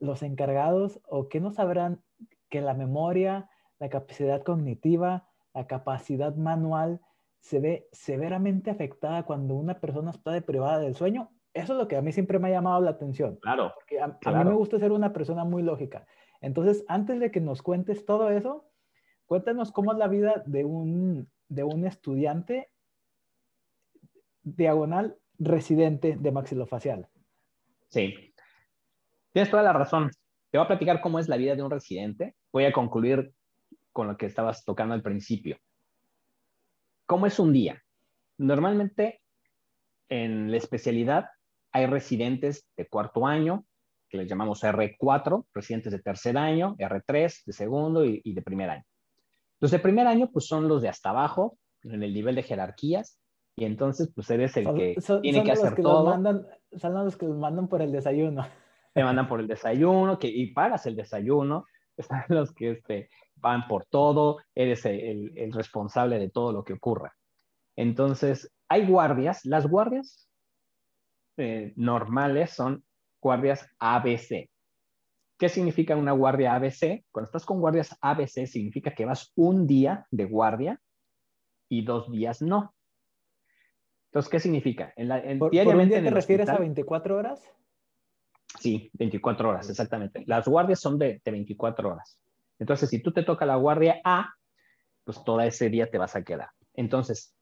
[0.00, 2.02] los encargados o qué no sabrán
[2.48, 7.00] que la memoria, la capacidad cognitiva, la capacidad manual
[7.40, 11.30] se ve severamente afectada cuando una persona está deprivada del sueño?
[11.54, 13.36] Eso es lo que a mí siempre me ha llamado la atención.
[13.36, 13.72] Claro.
[13.74, 16.06] Porque a, mí me gusta ser una persona muy lógica.
[16.40, 18.68] Entonces, antes de que nos cuentes todo eso,
[19.26, 22.70] cuéntanos cómo es la vida de un, de un estudiante
[24.42, 27.08] diagonal residente de maxilofacial.
[27.88, 28.34] Sí,
[29.32, 30.10] tienes toda la razón.
[30.50, 32.34] Te voy a platicar cómo es la vida de un residente.
[32.52, 33.32] Voy a concluir
[33.92, 35.58] con lo que estabas tocando al principio.
[37.06, 37.82] ¿Cómo es un día?
[38.38, 39.22] Normalmente
[40.08, 41.26] en la especialidad
[41.72, 43.64] hay residentes de cuarto año,
[44.08, 48.84] que les llamamos R4, residentes de tercer año, R3 de segundo y, de primer año.
[49.60, 53.20] Los de primer año, pues son los de hasta abajo, en el nivel de jerarquías,
[53.58, 56.16] y entonces, pues eres el que tiene que hacer todo.
[56.76, 58.46] son los que los mandan por el desayuno.
[58.94, 61.66] Te mandan por el desayuno, que, y pagas el desayuno.
[61.96, 66.74] Están los que este, van por todo, eres el, el responsable de todo lo que
[66.74, 67.16] ocurra.
[67.74, 69.44] Entonces, hay guardias.
[69.44, 70.28] Las guardias
[71.36, 72.84] eh, normales son
[73.20, 74.48] guardias ABC.
[75.36, 77.04] ¿Qué significa una guardia ABC?
[77.10, 80.80] Cuando estás con guardias ABC significa que vas un día de guardia
[81.68, 82.72] y dos días no.
[84.10, 84.92] Entonces, ¿qué significa?
[84.96, 87.42] En la, en, ¿Por, diariamente ¿por un día te refieres a 24 horas?
[88.58, 90.24] Sí, 24 horas, exactamente.
[90.26, 92.18] Las guardias son de, de 24 horas.
[92.58, 94.34] Entonces, si tú te toca la guardia A,
[95.04, 96.48] pues todo ese día te vas a quedar.
[96.74, 97.34] Entonces,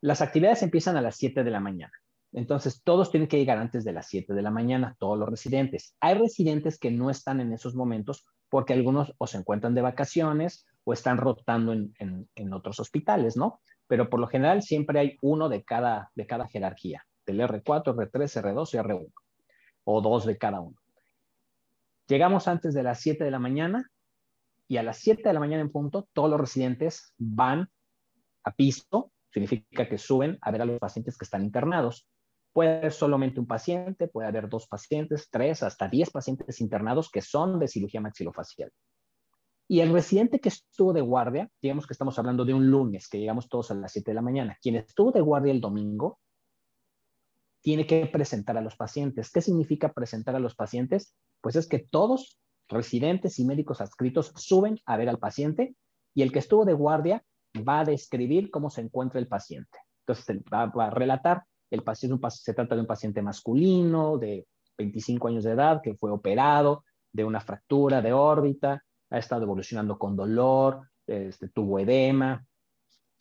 [0.00, 1.92] las actividades empiezan a las 7 de la mañana.
[2.32, 5.96] Entonces, todos tienen que llegar antes de las 7 de la mañana, todos los residentes.
[6.00, 10.66] Hay residentes que no están en esos momentos porque algunos o se encuentran de vacaciones
[10.84, 13.60] o están rotando en, en, otros hospitales, ¿no?
[13.90, 18.40] Pero por lo general siempre hay uno de cada, de cada jerarquía, del R4, R3,
[18.40, 19.12] R2 y R1,
[19.82, 20.76] o dos de cada uno.
[22.06, 23.90] Llegamos antes de las 7 de la mañana
[24.68, 27.68] y a las 7 de la mañana en punto, todos los residentes van
[28.44, 32.06] a piso, significa que suben a ver a los pacientes que están internados.
[32.52, 37.22] Puede haber solamente un paciente, puede haber dos pacientes, tres, hasta diez pacientes internados que
[37.22, 38.70] son de cirugía maxilofacial.
[39.70, 43.20] Y el residente que estuvo de guardia, digamos que estamos hablando de un lunes, que
[43.20, 46.18] llegamos todos a las 7 de la mañana, quien estuvo de guardia el domingo,
[47.60, 49.30] tiene que presentar a los pacientes.
[49.30, 51.14] ¿Qué significa presentar a los pacientes?
[51.40, 55.76] Pues es que todos, residentes y médicos adscritos, suben a ver al paciente
[56.14, 57.24] y el que estuvo de guardia
[57.56, 59.78] va a describir cómo se encuentra el paciente.
[60.04, 65.44] Entonces va, a relatar el paciente, se trata de un paciente masculino de 25 años
[65.44, 70.88] de edad que fue operado de una fractura de órbita, ha estado evolucionando con dolor,
[71.06, 72.44] este, tuvo edema.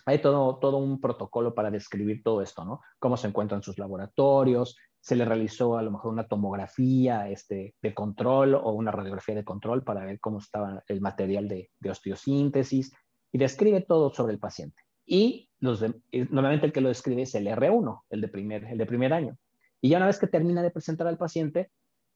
[0.06, 2.82] Hay todo, todo un protocolo para describir todo esto, ¿no?
[3.00, 7.94] Cómo se encuentran sus laboratorios, se le realizó a lo mejor una tomografía este, de
[7.94, 12.92] control o una radiografía de control para ver cómo estaba el material de, de osteosíntesis
[13.32, 14.82] y describe todo sobre el paciente.
[15.06, 15.84] Y los
[16.30, 19.38] normalmente el que lo describe es el R1, el de primer, el de primer año.
[19.82, 21.72] Y ya una vez que termina de presentar al paciente,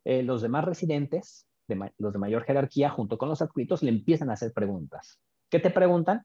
[0.05, 4.29] eh, los demás residentes, de los de mayor jerarquía, junto con los adscritos, le empiezan
[4.29, 5.19] a hacer preguntas.
[5.49, 6.23] ¿Qué te preguntan?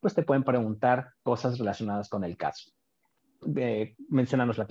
[0.00, 2.70] Pues te pueden preguntar cosas relacionadas con el caso.
[3.56, 4.66] Eh, mencionanos la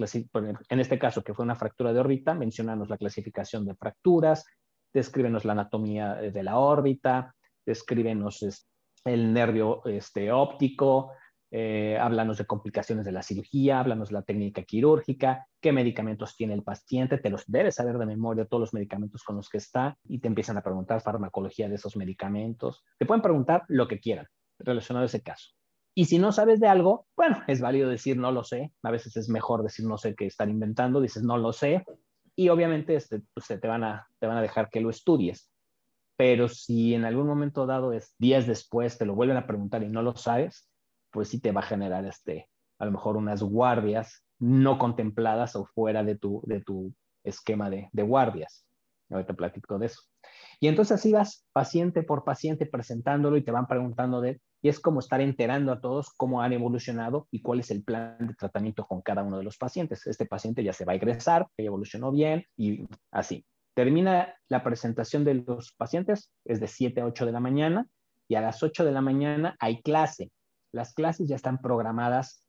[0.70, 4.46] en este caso que fue una fractura de órbita, mencionanos la clasificación de fracturas,
[4.94, 8.68] descríbenos la anatomía de la órbita, descríbenos
[9.06, 11.14] el nervio este, óptico,
[11.52, 16.54] eh, háblanos de complicaciones de la cirugía, háblanos de la técnica quirúrgica, qué medicamentos tiene
[16.54, 19.98] el paciente, te los debes saber de memoria todos los medicamentos con los que está
[20.04, 22.84] y te empiezan a preguntar farmacología de esos medicamentos.
[22.98, 24.28] Te pueden preguntar lo que quieran
[24.60, 25.50] relacionado a ese caso.
[25.96, 28.72] Y si no sabes de algo, bueno, es válido decir no lo sé.
[28.84, 31.84] A veces es mejor decir no sé qué están inventando, dices no lo sé.
[32.36, 35.52] Y obviamente este, pues, te, van a, te van a dejar que lo estudies.
[36.16, 39.90] Pero si en algún momento dado es días después te lo vuelven a preguntar y
[39.90, 40.69] no lo sabes,
[41.12, 45.66] pues sí te va a generar este, a lo mejor unas guardias no contempladas o
[45.66, 46.94] fuera de tu, de tu
[47.24, 48.66] esquema de, de guardias.
[49.10, 50.04] Ahorita platico de eso.
[50.60, 54.80] Y entonces así vas paciente por paciente presentándolo y te van preguntando de, y es
[54.80, 58.86] como estar enterando a todos cómo han evolucionado y cuál es el plan de tratamiento
[58.86, 60.06] con cada uno de los pacientes.
[60.06, 63.46] Este paciente ya se va a egresar, que evolucionó bien y así.
[63.74, 67.88] Termina la presentación de los pacientes, es de 7 a 8 de la mañana,
[68.28, 70.32] y a las 8 de la mañana hay clase.
[70.72, 72.46] Las clases ya están programadas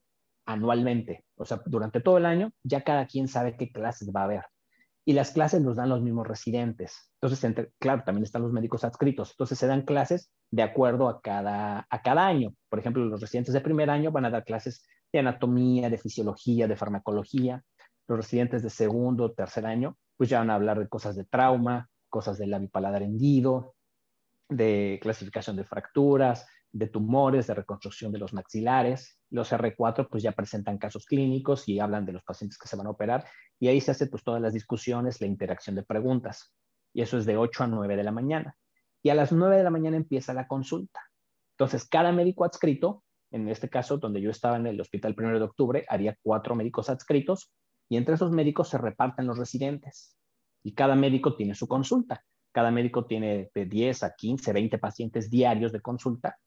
[0.47, 4.25] anualmente, o sea, durante todo el año ya cada quien sabe qué clases va a
[4.25, 4.45] haber.
[5.05, 7.11] Y las clases los dan los mismos residentes.
[7.21, 9.31] Entonces, claro, también están los médicos adscritos.
[9.33, 12.55] Entonces, se dan clases de acuerdo a cada, a cada año.
[12.69, 16.69] Por ejemplo, los residentes de primer año van a dar clases de anatomía, de fisiología,
[16.69, 17.65] de farmacología.
[18.07, 21.89] Los residentes de segundo, tercer año, pues ya van a hablar de cosas de trauma,
[22.09, 23.75] cosas del labio paladar hendido,
[24.49, 29.19] de clasificación de fracturas, de tumores, de reconstrucción de los maxilares.
[29.31, 32.87] Los R4 pues ya presentan casos clínicos y hablan de los pacientes que se van
[32.87, 33.25] a operar
[33.59, 36.55] y ahí se hace pues todas las discusiones, la interacción de preguntas.
[36.93, 38.57] Y eso es de 8 a 9 de la mañana.
[39.03, 41.01] Y a las 9 de la mañana empieza la consulta.
[41.53, 45.45] Entonces, cada médico adscrito, en este caso donde yo estaba en el hospital 1 de
[45.45, 47.53] octubre, haría cuatro médicos adscritos
[47.89, 50.17] y entre esos médicos se reparten los residentes.
[50.63, 52.25] Y cada médico tiene su consulta.
[52.53, 56.39] Cada médico tiene de 10 a 15, 20 pacientes diarios de consulta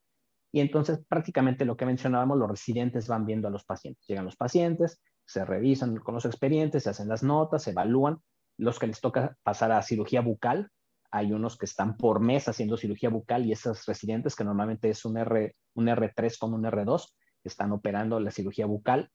[0.56, 4.06] y entonces prácticamente lo que mencionábamos, los residentes van viendo a los pacientes.
[4.08, 8.20] Llegan los pacientes, se revisan con los expedientes, se hacen las notas, se evalúan.
[8.60, 10.70] Los que les toca pasar a cirugía bucal,
[11.10, 15.04] hay unos que están por mes haciendo cirugía bucal y esos residentes, que normalmente es
[15.06, 17.04] un, R, un R3 con un R2,
[17.44, 19.10] están operando la cirugía bucal,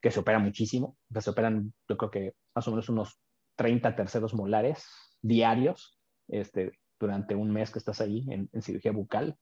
[0.00, 0.96] que se opera muchísimo.
[1.14, 3.20] se operan, yo creo que más o menos unos
[3.56, 4.86] 30 terceros molares
[5.20, 9.36] diarios este, durante un mes que estás ahí en cirugía bucal.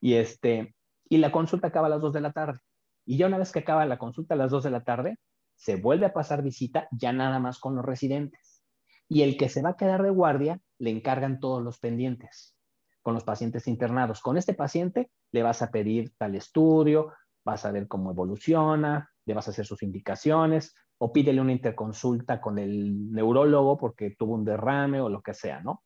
[0.00, 0.74] Y, este,
[1.08, 2.60] y la consulta acaba a las 2 de la tarde.
[3.04, 5.18] Y ya una vez que acaba la consulta a las 2 de la tarde,
[5.56, 8.62] se vuelve a pasar visita ya nada más con los residentes.
[9.08, 12.56] Y el que se va a quedar de guardia, le encargan todos los pendientes
[13.02, 14.20] con los pacientes internados.
[14.20, 17.12] Con este paciente le vas a pedir tal estudio,
[17.44, 22.40] vas a ver cómo evoluciona, le vas a hacer sus indicaciones o pídele una interconsulta
[22.40, 25.82] con el neurólogo porque tuvo un derrame o lo que sea, ¿no?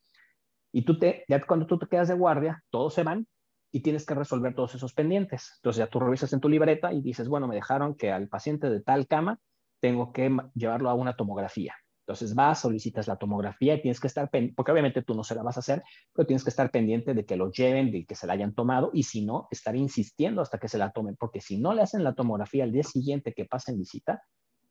[0.72, 3.26] Y tú te, ya cuando tú te quedas de guardia, todos se van
[3.74, 5.54] y tienes que resolver todos esos pendientes.
[5.56, 8.70] Entonces ya tú revisas en tu libreta y dices, bueno, me dejaron que al paciente
[8.70, 9.40] de tal cama
[9.80, 11.74] tengo que llevarlo a una tomografía.
[12.06, 15.42] Entonces vas, solicitas la tomografía y tienes que estar, porque obviamente tú no se la
[15.42, 15.82] vas a hacer,
[16.12, 18.90] pero tienes que estar pendiente de que lo lleven, de que se la hayan tomado
[18.92, 22.04] y si no, estar insistiendo hasta que se la tomen, porque si no le hacen
[22.04, 24.22] la tomografía al día siguiente que pasen visita,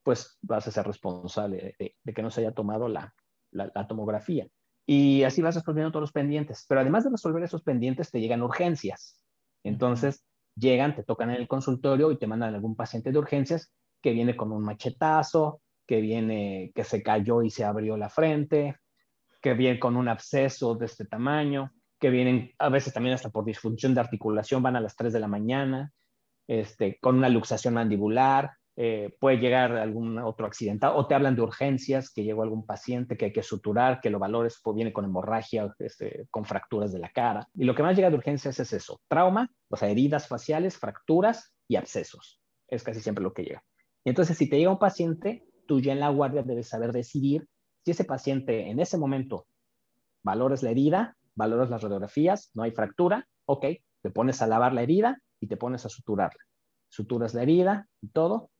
[0.02, 3.14] pues vas a ser responsable de, que no se haya tomado la,
[3.52, 4.48] la tomografía.
[4.86, 6.66] Y así vas resolviendo todos los pendientes.
[6.68, 9.24] Pero además de resolver esos pendientes, te llegan urgencias.
[9.64, 14.12] Entonces, llegan, te tocan en el consultorio y te mandan algún paciente de urgencias que
[14.12, 18.78] viene con un machetazo, que viene, que se cayó y se abrió la frente,
[19.42, 23.46] que viene con un absceso de este tamaño, que vienen a veces también hasta por
[23.46, 25.92] disfunción de articulación, van a las 3 de la mañana,
[26.48, 31.42] este, con una luxación mandibular, eh, puede llegar algún otro accidentado, o te hablan de
[31.42, 35.06] urgencias, que llegó algún paciente que hay que suturar, que lo valores, pues viene con
[35.06, 37.48] hemorragia, este, con fracturas de la cara.
[37.54, 41.54] Y lo que más llega de urgencias es eso, trauma, o sea, heridas faciales, fracturas
[41.68, 42.42] y abscesos.
[42.68, 43.64] Es casi siempre lo que llega.
[44.04, 47.48] Y entonces, si te llega un paciente, tú ya en la guardia debes saber decidir
[47.86, 49.46] si ese paciente en ese momento
[50.24, 53.66] valores la herida, valores las radiografías, no hay fractura, ok,
[54.02, 56.40] te pones a lavar la herida y te pones a suturarla.
[56.90, 58.52] Suturas la herida y todo,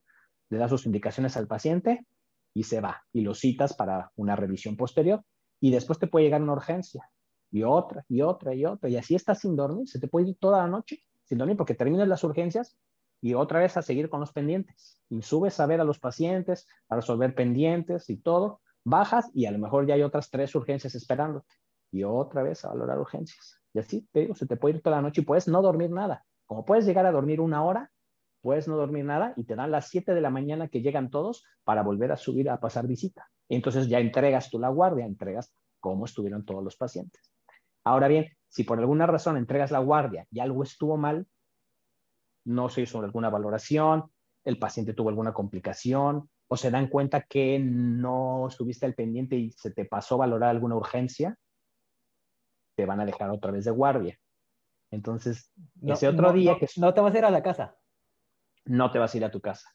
[0.54, 2.06] le das sus indicaciones al paciente
[2.54, 5.22] y se va y lo citas para una revisión posterior
[5.60, 7.10] y después te puede llegar una urgencia
[7.50, 10.36] y otra y otra y otra y así estás sin dormir, se te puede ir
[10.38, 12.76] toda la noche sin dormir porque terminas las urgencias
[13.20, 16.66] y otra vez a seguir con los pendientes y subes a ver a los pacientes,
[16.88, 20.94] a resolver pendientes y todo, bajas y a lo mejor ya hay otras tres urgencias
[20.94, 21.54] esperándote
[21.90, 23.60] y otra vez a valorar urgencias.
[23.72, 25.90] Y así te digo, se te puede ir toda la noche y puedes no dormir
[25.90, 26.24] nada.
[26.46, 27.90] Como puedes llegar a dormir una hora,
[28.44, 31.46] puedes no dormir nada y te dan las 7 de la mañana que llegan todos
[31.64, 33.26] para volver a subir a pasar visita.
[33.48, 37.32] Entonces ya entregas tú la guardia, entregas cómo estuvieron todos los pacientes.
[37.84, 41.26] Ahora bien, si por alguna razón entregas la guardia y algo estuvo mal,
[42.44, 44.10] no se hizo alguna valoración,
[44.44, 49.52] el paciente tuvo alguna complicación, o se dan cuenta que no estuviste al pendiente y
[49.52, 51.38] se te pasó valorar alguna urgencia,
[52.76, 54.18] te van a dejar otra vez de guardia.
[54.90, 56.68] Entonces, ese otro día que...
[56.76, 57.74] No te vas a ir a la casa.
[58.64, 59.68] No te vas a ir a tu casa.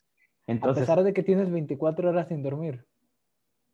[0.47, 2.85] Entonces, a pesar de que tienes 24 horas sin dormir.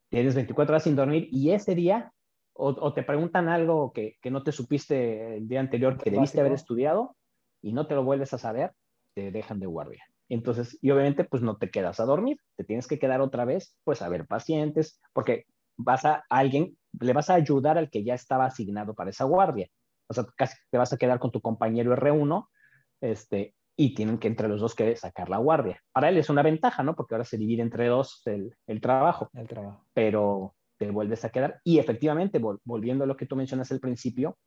[0.09, 2.11] Tienes 24 horas sin dormir y ese día,
[2.53, 7.15] o, te preguntan algo que, no te supiste el día anterior que debiste haber estudiado
[7.61, 8.73] y no te lo vuelves a saber,
[9.13, 10.03] te dejan de guardia.
[10.29, 13.77] Entonces, y obviamente, pues no te quedas a dormir, te tienes que quedar otra vez,
[13.83, 15.45] pues a ver pacientes, porque
[15.77, 19.69] vas a, alguien, le vas a ayudar al que ya estaba asignado para esa guardia.
[20.07, 22.47] O sea, casi te vas a quedar con tu compañero R1,
[23.01, 25.81] este, y tienen que entre los dos que sacar la guardia.
[25.91, 26.95] Para él es una ventaja, ¿no?
[26.95, 29.29] Porque ahora se divide entre dos el, el trabajo.
[29.33, 29.85] El trabajo.
[29.93, 31.59] Pero te vuelves a quedar.
[31.63, 34.37] Y efectivamente, volviendo a lo que tú mencionas al principio,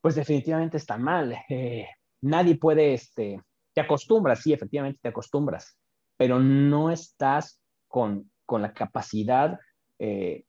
[0.00, 1.36] pues definitivamente está mal.
[1.48, 1.86] Eh,
[2.20, 3.40] nadie puede, este,
[3.74, 5.78] te acostumbras, sí, efectivamente te acostumbras,
[6.16, 9.58] pero no estás con, con la capacidad
[9.98, 10.44] eh,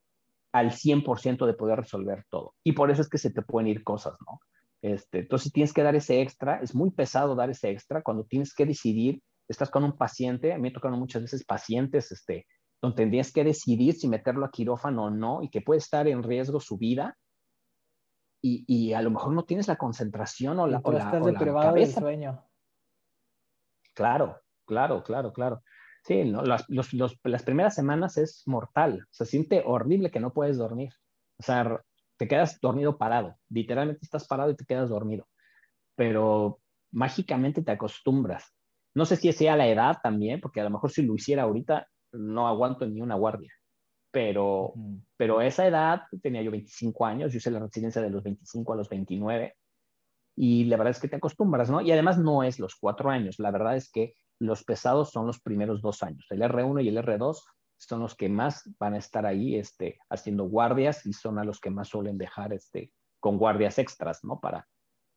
[0.51, 2.55] al 100% de poder resolver todo.
[2.63, 4.39] Y por eso es que se te pueden ir cosas, ¿no?
[4.81, 8.53] Este, entonces tienes que dar ese extra, es muy pesado dar ese extra cuando tienes
[8.53, 12.47] que decidir, estás con un paciente, a mí me tocan muchas veces pacientes, este,
[12.81, 16.23] donde tendrías que decidir si meterlo a quirófano o no y que puede estar en
[16.23, 17.17] riesgo su vida
[18.41, 21.61] y, y a lo mejor no tienes la concentración o la, o la, o la
[21.61, 21.99] cabeza.
[21.99, 22.45] sueño.
[23.93, 25.61] Claro, claro, claro, claro.
[26.05, 29.05] Sí, las, las primeras semanas es mortal.
[29.09, 30.93] Se siente horrible que no puedes dormir.
[31.37, 31.81] O sea,
[32.19, 33.37] te quedas dormido parado.
[33.49, 35.25] Literalmente estás parado y te quedas dormido.
[35.95, 36.59] Pero
[36.91, 38.53] mágicamente te acostumbras.
[38.93, 41.87] No sé si sea la edad también, porque a lo mejor si lo hiciera ahorita
[42.11, 43.53] no aguanto ni una guardia.
[44.11, 44.73] Pero,
[45.15, 48.75] pero esa edad, tenía yo 25 años, yo hice la residencia de los 25 a
[48.75, 49.55] los 29
[50.35, 51.81] y la verdad es que te acostumbras, ¿no?
[51.81, 55.39] Y además no es los cuatro años, la verdad es que los pesados son los
[55.39, 57.43] primeros dos años, el R1 y el R2
[57.79, 61.59] son los que más van a estar ahí este, haciendo guardias y son a los
[61.59, 64.39] que más suelen dejar este, con guardias extras, ¿no?
[64.39, 64.67] Para,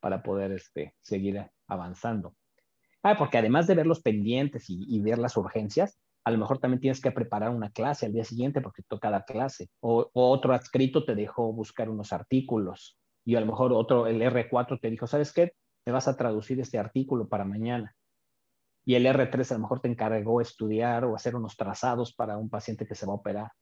[0.01, 2.37] para poder este, seguir avanzando.
[3.03, 6.81] Ah, porque además de ver los pendientes y, ver las urgencias, a lo mejor también
[6.81, 9.69] tienes que preparar una clase al día siguiente porque toca la clase.
[9.81, 14.23] O, o, otro adscrito te dejó buscar unos artículos y a lo mejor otro, el
[14.23, 15.53] R4 te dijo, ¿sabes qué?
[15.85, 17.97] Me vas a traducir este artículo para mañana.
[18.85, 22.51] Y el R3 a lo mejor te encargó estudiar o hacer unos trazados para un
[22.51, 23.53] paciente que se va a operar.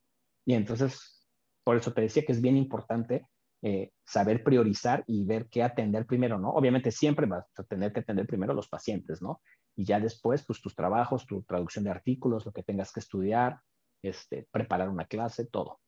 [0.45, 1.27] Y entonces,
[1.63, 3.27] por eso te decía que es bien importante
[3.63, 6.49] eh, saber priorizar y ver qué atender primero, ¿no?
[6.49, 9.39] Obviamente siempre vas a tener que atender primero los pacientes, ¿no?
[9.75, 13.59] Y ya después, pues tus trabajos, tu traducción de artículos, lo que tengas que estudiar,
[14.01, 15.79] este, preparar una clase, todo.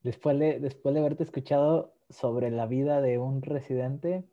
[0.00, 4.24] Después de, después de haberte escuchado sobre la vida de un residente,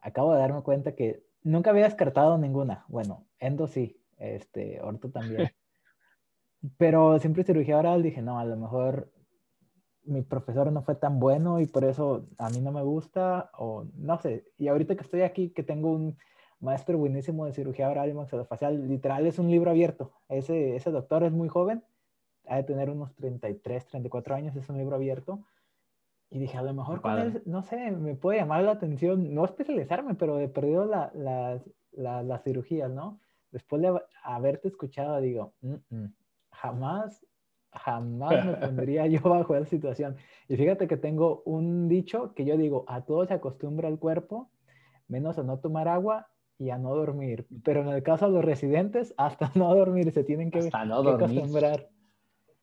[0.00, 2.86] acabo de darme cuenta que nunca había descartado ninguna.
[2.88, 5.50] Bueno, endo sí, este, orto también.
[6.78, 9.12] Pero siempre cirugía oral dije, no, a lo mejor
[10.04, 13.86] mi profesor no fue tan bueno y por eso a mí no me gusta o
[13.94, 14.46] no sé.
[14.58, 16.16] Y ahorita que estoy aquí, que tengo un
[16.60, 20.12] maestro buenísimo de cirugía oral y maxilofacial, literal es un libro abierto.
[20.28, 21.84] Ese, ese doctor es muy joven
[22.46, 25.44] ha de tener unos 33, 34 años, es un libro abierto.
[26.30, 29.44] Y dije, a lo mejor con él, no sé, me puede llamar la atención, no
[29.44, 33.20] especializarme, pero he perdido la, las, las cirugías, ¿no?
[33.52, 35.52] Después de haberte escuchado, digo,
[36.50, 37.24] jamás,
[37.70, 40.16] jamás me pondría yo bajo esa situación.
[40.48, 44.50] Y fíjate que tengo un dicho que yo digo, a todo se acostumbra el cuerpo,
[45.06, 47.46] menos a no tomar agua y a no dormir.
[47.62, 51.10] Pero en el caso de los residentes, hasta no dormir se tienen que, no que
[51.10, 51.88] acostumbrar.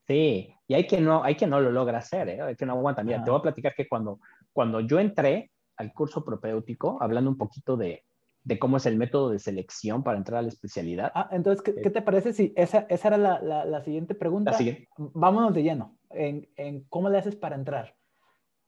[0.07, 2.41] Sí, y hay que no, hay que no lo logra hacer, ¿eh?
[2.41, 3.03] hay que no aguanta.
[3.03, 4.19] Mira, te voy a platicar que cuando,
[4.51, 8.05] cuando yo entré al curso propéutico, hablando un poquito de,
[8.43, 11.11] de cómo es el método de selección para entrar a la especialidad.
[11.13, 14.57] Ah, entonces, ¿qué, ¿qué te parece si esa, esa era la, la, la, siguiente pregunta?
[14.97, 17.95] Vámonos de lleno, en, en, cómo le haces para entrar.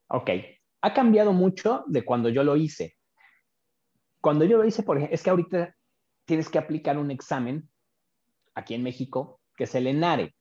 [0.08, 0.30] Ok,
[0.82, 2.98] ha cambiado mucho de cuando yo lo hice.
[4.20, 5.76] Cuando yo lo hice, por ejemplo, es que ahorita
[6.26, 7.70] tienes que aplicar un examen
[8.54, 10.36] aquí en México, que es el ENARE.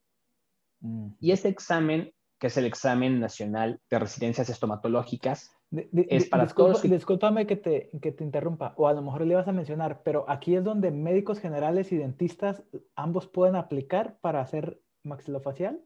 [1.20, 6.82] Y ese examen, que es el examen nacional de residencias estomatológicas, es para todos.
[6.82, 10.24] Discúlpame que te, que te interrumpa, o a lo mejor le vas a mencionar, pero
[10.28, 12.62] aquí es donde médicos generales y dentistas
[12.96, 15.80] ambos pueden aplicar para hacer maxilofacial.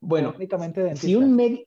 [0.00, 1.64] Bueno, únicamente si un médico,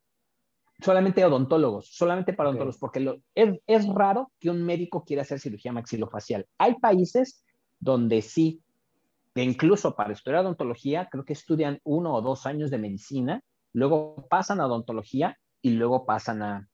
[0.79, 5.39] solamente odontólogos, solamente para odontólogos, porque lo, es, es, raro que un médico quiera hacer
[5.39, 6.47] cirugía maxilofacial.
[6.57, 7.43] Hay países
[7.79, 8.61] donde sí,
[9.35, 13.43] incluso para estudiar odontología, creo que estudian uno o dos años de medicina,
[13.73, 16.69] luego pasan a odontología y luego pasan a,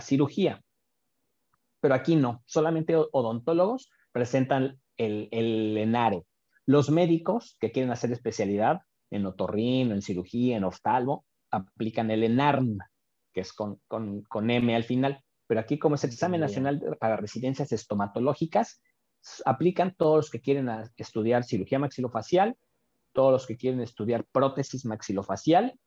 [0.00, 0.62] cirugía.
[1.80, 6.24] Pero aquí no, solamente odontólogos presentan el, el ENARE.
[6.66, 12.78] Los médicos que quieren hacer especialidad en otorrino, en cirugía, en oftalmo, aplican el ENARM,
[13.32, 15.22] que es con, con, con M al final.
[15.46, 18.80] Pero aquí, como es el examen nacional para residencias estomatológicas,
[19.44, 22.56] aplican todos los que quieren estudiar cirugía maxilofacial,
[23.12, 25.78] todos los que quieren estudiar prótesis maxilofacial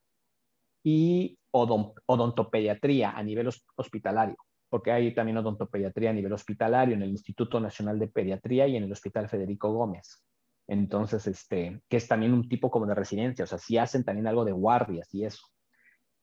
[0.83, 4.37] y odontopediatría a nivel hospitalario,
[4.69, 8.83] porque hay también odontopediatría a nivel hospitalario en el Instituto Nacional de Pediatría y en
[8.83, 10.23] el Hospital Federico Gómez.
[10.67, 14.27] Entonces, este, que es también un tipo como de residencia, o sea, si hacen también
[14.27, 15.47] algo de guardias y eso.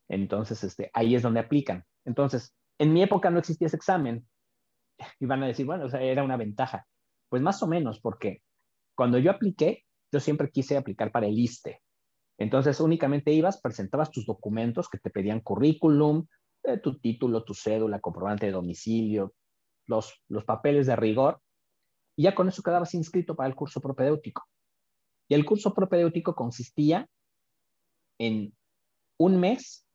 [0.08, 1.84] Entonces, este, ahí es donde aplican.
[2.04, 4.26] Entonces, en mi época no existía ese examen.
[5.18, 6.86] Y van a decir, bueno, o sea, era una ventaja.
[7.28, 8.42] Pues más o menos, porque
[8.94, 11.80] cuando yo apliqué, yo siempre quise aplicar para el ISTE.
[12.38, 16.26] Entonces, únicamente ibas, presentabas tus documentos que te pedían currículum,
[16.64, 19.34] eh, tu título, tu cédula, comprobante de domicilio,
[19.86, 21.40] los, los papeles de rigor,
[22.16, 24.44] y ya con eso quedabas inscrito para el curso propedéutico.
[25.28, 27.08] Y el curso propedéutico consistía
[28.18, 28.56] en
[29.18, 29.86] un mes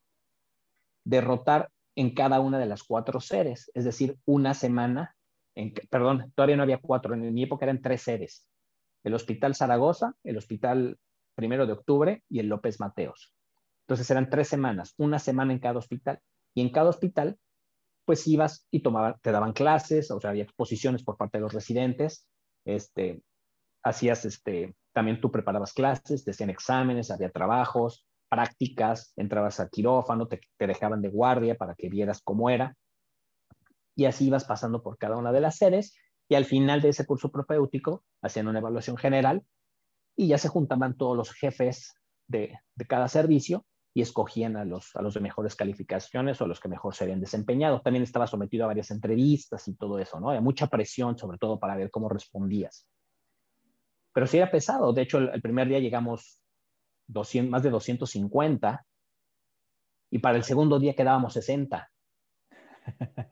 [1.05, 5.15] derrotar en cada una de las cuatro sedes, es decir, una semana,
[5.55, 8.47] en, perdón, todavía no había cuatro, en mi época eran tres sedes,
[9.03, 10.97] el Hospital Zaragoza, el Hospital
[11.39, 13.33] Primero de Octubre y el López Mateos.
[13.83, 16.19] Entonces eran tres semanas, una semana en cada hospital,
[16.53, 17.39] y en cada hospital,
[18.03, 21.53] pues ibas y tomaban, te daban clases, o sea, había exposiciones por parte de los
[21.53, 22.27] residentes,
[22.65, 23.23] este,
[23.81, 30.27] hacías, este, también tú preparabas clases, te hacían exámenes, había trabajos, prácticas, entrabas al quirófano,
[30.27, 32.75] te, dejaban de guardia para que vieras cómo era.
[33.95, 35.95] Y así ibas pasando por cada una de las sedes
[36.27, 39.41] y al final de ese curso propéutico hacían una evaluación general
[40.19, 41.95] y ya se juntaban todos los jefes
[42.27, 42.59] de,
[42.89, 46.67] cada servicio y escogían a los, a los de mejores calificaciones o a los que
[46.67, 47.79] mejor se habían desempeñado.
[47.79, 50.27] También estaba sometido a varias entrevistas y todo eso, ¿no?
[50.27, 52.85] Había mucha presión, sobre todo para ver cómo respondías.
[54.11, 54.91] Pero sí era pesado.
[54.91, 56.41] De hecho, el primer día llegamos
[57.07, 58.85] más de 250
[60.11, 61.89] y para el segundo día quedábamos 60.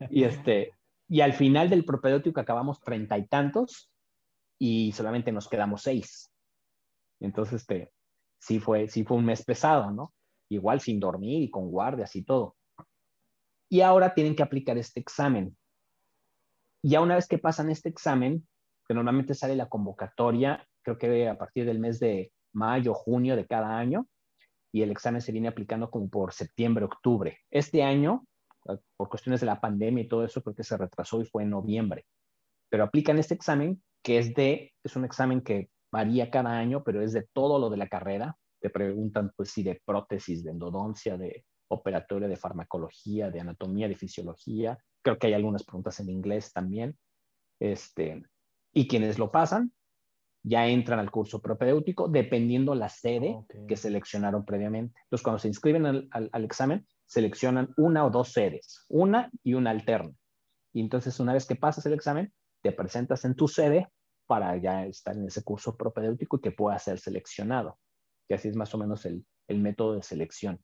[0.10, 0.72] Y, este,
[1.10, 3.92] y al final del propedéutico acabamos treinta y tantos
[4.58, 6.32] y solamente nos quedamos seis.
[7.20, 7.92] Entonces, este,
[8.40, 10.14] sí, fue, sí fue un mes pesado, ¿no?
[10.50, 12.56] Igual sin dormir y con guardias y todo.
[13.70, 15.58] Y ahora tienen que aplicar este examen.
[16.84, 18.48] Ya una vez que pasan este examen,
[18.88, 23.46] que normalmente sale la convocatoria, creo que a partir del mes de mayo, junio de
[23.46, 24.08] cada año,
[24.72, 27.40] y el examen se viene aplicando como por septiembre, octubre.
[27.50, 28.26] Este año,
[28.96, 31.50] por cuestiones de la pandemia y todo eso, creo que se retrasó y fue en
[31.50, 32.06] noviembre.
[32.70, 37.02] Pero aplican este examen que es de, es un examen que varía cada año, pero
[37.02, 38.38] es de todo lo de la carrera.
[38.60, 43.96] Te preguntan, pues, si de prótesis, de endodoncia, de operatoria, de farmacología, de anatomía, de
[43.96, 44.78] fisiología.
[45.02, 46.98] Creo que hay algunas preguntas en inglés también.
[47.60, 48.24] Este,
[48.74, 49.72] y quienes lo pasan,
[50.44, 54.98] ya entran al curso propedéutico dependiendo la sede que seleccionaron previamente.
[55.04, 59.72] Entonces, cuando se inscriben al, al, examen, seleccionan una o dos sedes, una y una
[59.72, 60.14] alterna.
[60.74, 62.32] Y entonces, una vez que pasas el examen,
[62.62, 63.88] te presentas en tu sede
[64.28, 67.80] para ya estar en ese curso propedéutico y que pueda ser seleccionado.
[68.30, 70.62] Y así es más o menos el, el método de selección.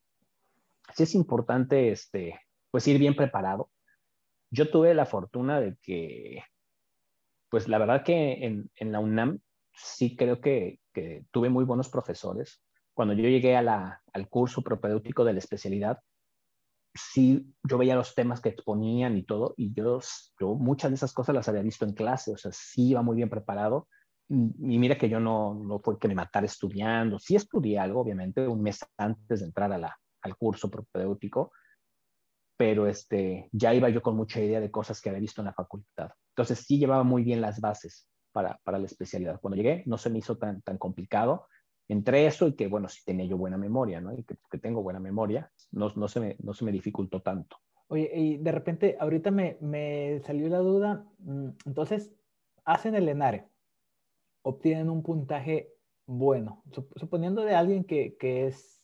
[0.87, 2.39] Así es importante, este,
[2.71, 3.69] pues, ir bien preparado.
[4.51, 6.43] Yo tuve la fortuna de que,
[7.49, 9.39] pues, la verdad que en, la UNAM
[9.73, 10.79] sí creo que,
[11.31, 12.61] tuve muy buenos profesores.
[12.93, 15.99] Cuando yo llegué al curso propedéutico de la especialidad,
[16.93, 19.99] sí, yo veía los temas que exponían y todo, y yo,
[20.39, 23.15] yo muchas de esas cosas las había visto en clase, o sea, sí iba muy
[23.15, 23.87] bien preparado.
[24.29, 28.47] Y mira que yo no, no fue que me matara estudiando, sí estudié algo, obviamente,
[28.47, 31.51] un mes antes de entrar a la, al curso propedéutico,
[32.57, 35.53] pero este, ya iba yo con mucha idea de cosas que había visto en la
[35.53, 36.11] facultad.
[36.29, 39.39] Entonces sí llevaba muy bien las bases para, para, la especialidad.
[39.41, 41.47] Cuando llegué no se me hizo tan, tan complicado.
[41.87, 44.13] Entre eso y que, bueno, si tenía yo buena memoria, ¿no?
[44.13, 47.57] Y que, que tengo buena memoria, no, no, se me, no se me dificultó tanto.
[47.87, 52.11] Oye, y de repente, ahorita me, me salió la duda, mm, entonces,
[52.63, 53.47] hacen el ENARE,
[54.41, 55.73] obtienen un puntaje
[56.05, 56.63] bueno,
[56.95, 58.81] suponiendo de alguien que, que es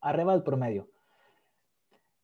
[0.00, 0.88] arriba del promedio.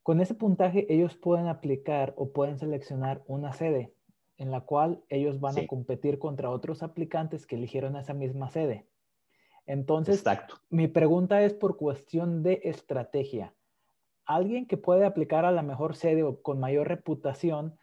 [0.02, 3.94] Con ese puntaje ellos pueden aplicar o pueden seleccionar una sede
[4.36, 8.88] en la cual ellos van a competir contra otros aplicantes que eligieron esa misma sede.
[9.66, 10.24] Entonces,
[10.70, 13.54] mi pregunta es por cuestión de estrategia.
[14.24, 17.78] Alguien que puede aplicar a la mejor sede o con mayor reputación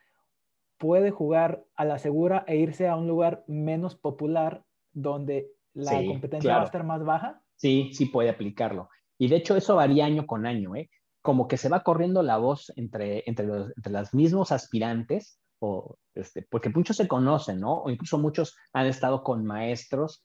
[0.77, 4.63] puede jugar a la segura e irse a un lugar menos popular
[4.93, 7.41] donde la competencia va a estar más baja.
[7.55, 8.89] Sí, sí puede aplicarlo.
[9.17, 10.89] Y de hecho eso varía año con año, ¿eh?
[11.21, 15.97] Como que se va corriendo la voz entre, entre, los, entre los mismos aspirantes o
[16.15, 17.83] este, porque muchos se conocen, ¿no?
[17.83, 20.23] O incluso muchos han estado con maestros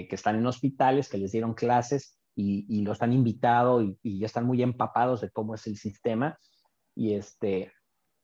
[0.00, 4.26] que, están en hospitales, que les dieron clases y, y los han invitado y, ya
[4.26, 6.38] están muy empapados de cómo es el sistema
[6.94, 7.72] y, este,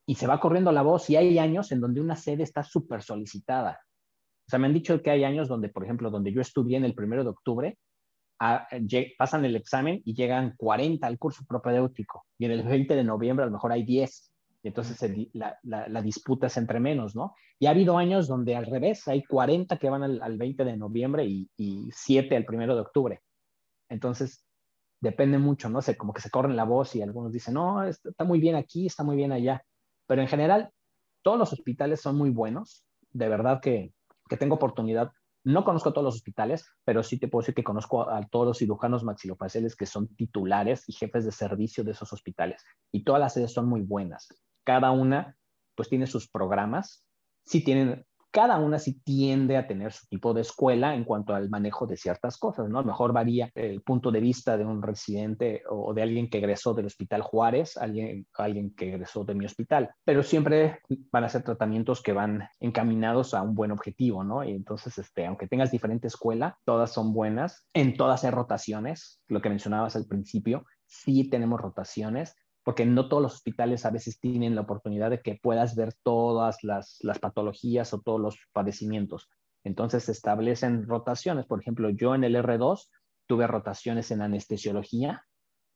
[0.07, 3.03] y se va corriendo la voz y hay años en donde una sede está súper
[3.03, 3.81] solicitada.
[4.47, 6.85] O sea, me han dicho que hay años donde, por ejemplo, donde yo estudié en
[6.87, 7.79] el primero de octubre,
[8.41, 8.67] a,
[9.19, 13.43] pasan el examen y llegan 40 al curso propedéutico y en el 20 de noviembre
[13.43, 14.33] a lo mejor hay 10
[14.63, 14.99] y entonces
[15.33, 17.35] la, disputa es entre menos, ¿no?
[17.59, 20.77] Y ha habido años donde al revés, hay 40 que van al, al 20 de
[20.77, 23.23] noviembre y, y 7 al 1 de octubre.
[23.89, 24.45] Entonces,
[25.01, 25.81] depende mucho, ¿no?
[25.83, 28.87] sé, como que se corren la voz y algunos dicen, no, está muy bien aquí,
[28.87, 29.63] está muy bien allá.
[30.07, 30.71] Pero en general,
[31.23, 32.85] todos los hospitales son muy buenos.
[33.11, 33.93] De verdad que,
[34.29, 35.13] que tengo oportunidad.
[35.45, 38.47] No conozco todos los hospitales, pero sí te puedo decir que conozco a, a todos
[38.47, 42.65] los cirujanos maxilofaciales que son titulares y jefes de servicio de esos hospitales.
[42.93, 44.29] Y todas las sedes son muy buenas.
[44.69, 45.35] Cada una,
[45.75, 47.03] pues, tiene sus programas.
[47.43, 51.49] Sí tienen cada una sí tiende a tener su tipo de escuela en cuanto al
[51.49, 52.79] manejo de ciertas cosas, ¿no?
[52.79, 56.39] A lo mejor varía el punto de vista de un residente o de alguien que
[56.39, 61.29] egresó del Hospital Juárez, alguien, alguien que egresó de mi hospital, pero siempre van a
[61.29, 64.43] ser tratamientos que van encaminados a un buen objetivo, ¿no?
[64.43, 69.49] Entonces, este, aunque tengas diferente escuela, todas son buenas, en todas hay rotaciones, lo que
[69.49, 72.35] mencionabas al principio, sí tenemos rotaciones,
[72.69, 76.63] porque no todos los hospitales a veces tienen la oportunidad de que puedas ver todas
[76.63, 79.31] las, patologías o todos los padecimientos.
[79.65, 81.47] Entonces se establecen rotaciones.
[81.47, 82.91] Por ejemplo, yo en el R2
[83.27, 85.25] tuve rotaciones en anestesiología,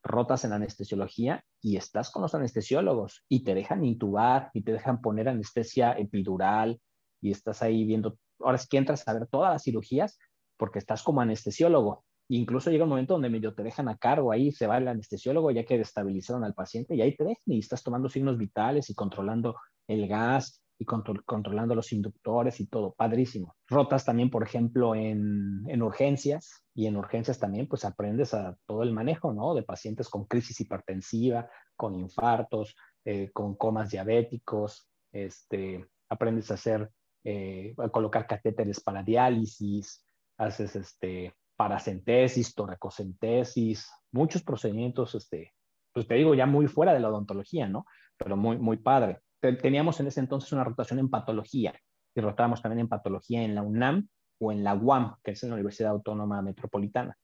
[0.03, 5.01] rotas en anestesiología y estás con los anestesiólogos y te dejan intubar y te dejan
[5.01, 6.79] poner anestesia epidural
[7.23, 10.19] y estás ahí viendo, ahora es que entras a ver todas las cirugías
[10.59, 12.05] porque estás como anestesiólogo
[12.37, 15.51] incluso llega un momento donde medio te dejan a cargo, ahí se va el anestesiólogo
[15.51, 18.95] ya que estabilizaron al paciente y ahí te dejan y estás tomando signos vitales y
[18.95, 19.57] controlando
[19.87, 23.55] el gas y control, controlando los inductores y todo, padrísimo.
[23.69, 28.83] Rotas también, por ejemplo, en, en, urgencias y en urgencias también pues aprendes a todo
[28.83, 29.55] el manejo, ¿no?
[29.55, 32.75] De pacientes con crisis hipertensiva, con infartos,
[33.05, 36.91] eh, con comas diabéticos, este, aprendes a hacer,
[37.25, 40.05] eh, a colocar catéteres para diálisis,
[40.39, 45.53] haces este, paracentesis, toracocentesis, muchos procedimientos, este,
[45.93, 47.87] pues te digo, ya muy fuera de la odontología, ¿no?
[48.17, 49.21] Pero muy, muy padre.
[49.41, 51.75] Teníamos en ese entonces una rotación en patología
[52.15, 55.55] y rotábamos también en patología en la UNAM o en la UAM, que es la
[55.55, 57.17] Universidad Autónoma Metropolitana,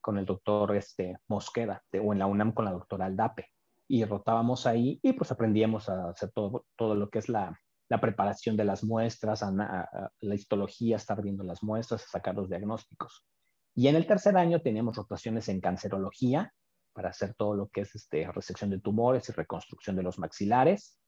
[0.00, 3.48] con el doctor este, Mosqueda, o en la UNAM con la doctora Aldape.
[3.88, 7.58] Y rotábamos ahí y pues aprendíamos a hacer todo, todo lo que es la,
[8.00, 9.52] preparación de las muestras, a
[10.20, 13.26] la histología, estar viendo las muestras, sacar los diagnósticos.
[13.74, 16.52] Y en el tercer año teníamos rotaciones en cancerología
[16.92, 20.98] para hacer todo lo que es este, resección de tumores y reconstrucción de los maxilares.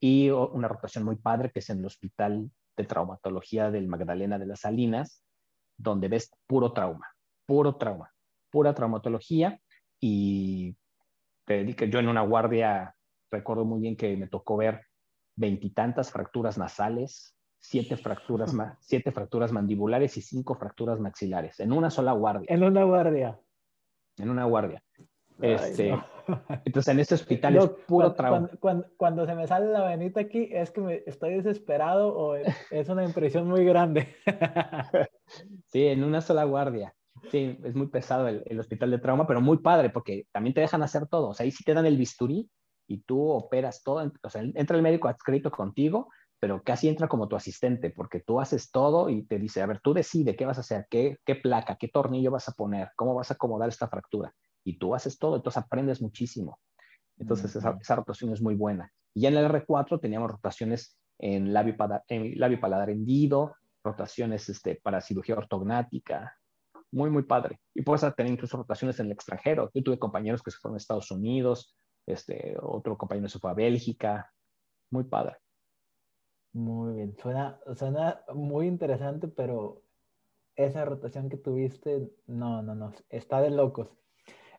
[0.00, 4.46] Y una rotación muy padre que es en el Hospital de Traumatología del Magdalena de
[4.46, 5.22] las Salinas,
[5.76, 7.06] donde ves puro trauma,
[7.46, 8.10] puro trauma,
[8.50, 9.60] pura traumatología.
[10.00, 10.76] Y
[11.44, 12.94] te dedico, yo en una guardia
[13.30, 14.86] recuerdo muy bien que me tocó ver
[15.36, 22.12] veintitantas fracturas nasales, siete fracturas, siete fracturas mandibulares y cinco fracturas maxilares en una sola
[22.12, 22.46] guardia.
[22.48, 23.38] En una guardia.
[24.18, 24.82] En una guardia.
[25.40, 26.04] Ay, este, no.
[26.64, 28.38] Entonces, en este hospital es puro trauma.
[28.38, 32.36] Cuando, cuando, cuando, se me sale la venita aquí, es que me, estoy desesperado o
[32.36, 34.14] es una impresión muy grande.
[35.66, 36.94] sí, en una sola guardia.
[37.30, 40.60] Sí, es muy pesado el, el, hospital de trauma, pero muy padre porque también te
[40.62, 41.28] dejan hacer todo.
[41.28, 42.48] O sea, ahí sí te dan el bisturí
[42.86, 44.10] y tú operas todo.
[44.22, 46.08] O sea, entra el médico adscrito contigo,
[46.40, 49.80] pero casi entra como tu asistente, porque tú haces todo y te dice, a ver,
[49.80, 53.14] tú decide qué vas a hacer, qué, qué placa, qué tornillo vas a poner, cómo
[53.14, 54.32] vas a acomodar esta fractura.
[54.64, 56.58] Y tú haces todo, entonces aprendes muchísimo.
[57.18, 58.90] Entonces, esa, esa, rotación es muy buena.
[59.14, 61.76] Y en el R4 teníamos rotaciones en labio,
[62.08, 66.34] en labio paladar hendido, rotaciones este, para cirugía ortognática,
[66.90, 67.60] muy, muy padre.
[67.74, 69.70] Y puedes tener incluso rotaciones en el extranjero.
[69.74, 71.76] Yo tuve compañeros que se fueron a Estados Unidos,
[72.06, 74.32] este, otro compañero se fue a Bélgica,
[74.90, 75.36] muy padre.
[76.52, 79.82] Muy bien, suena, suena muy interesante, pero
[80.56, 83.88] esa rotación que tuviste, no, no, no, está de locos.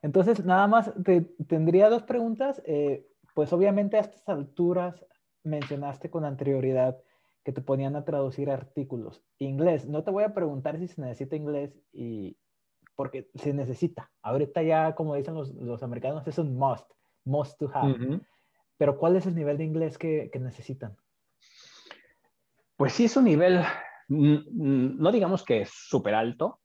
[0.00, 2.62] Entonces, nada más, te, tendría dos preguntas.
[2.66, 5.06] Eh, pues obviamente a estas alturas
[5.44, 6.98] mencionaste con anterioridad
[7.44, 9.22] que te ponían a traducir artículos.
[9.38, 12.36] Inglés, no te voy a preguntar si se necesita inglés y
[12.94, 14.10] porque se necesita.
[14.22, 16.88] Ahorita ya, como dicen los, los americanos, es un must,
[17.24, 17.92] must to have.
[17.92, 18.26] Uh -huh.
[18.76, 20.96] Pero ¿cuál es el nivel de inglés que, que necesitan?
[22.82, 23.62] Pues sí, es un nivel,
[24.08, 26.58] no digamos que es súper alto.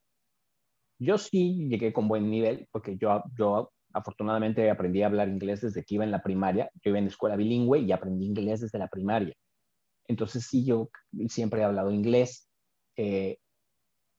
[0.97, 5.83] Yo sí llegué con buen nivel, porque yo, yo afortunadamente aprendí a hablar inglés desde
[5.83, 6.71] que iba en la primaria.
[6.83, 9.35] Yo iba en la escuela bilingüe y aprendí inglés desde la primaria.
[10.07, 10.89] entonces sí, yo
[11.27, 12.49] siempre he hablado inglés,
[12.95, 13.37] eh,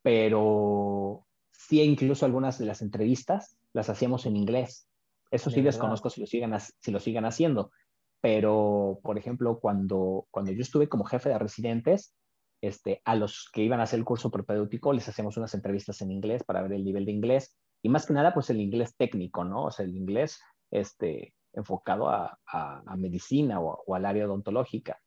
[0.00, 4.88] pero sí, incluso algunas de las entrevistas las hacíamos en inglés.
[5.32, 7.72] Eso sí desconozco si lo, sigan, si lo sigan haciendo,
[8.20, 12.14] pero, por ejemplo, cuando, cuando yo estuve como jefe de residentes,
[12.60, 16.10] este, a los que iban a hacer el curso propedéutico les hacíamos unas entrevistas en
[16.10, 19.44] inglés para ver el nivel de inglés y más que nada pues el inglés técnico,
[19.44, 19.66] ¿no?
[19.66, 20.40] O sea, el inglés
[20.72, 25.00] este, enfocado a, a, medicina o, o, al área odontológica.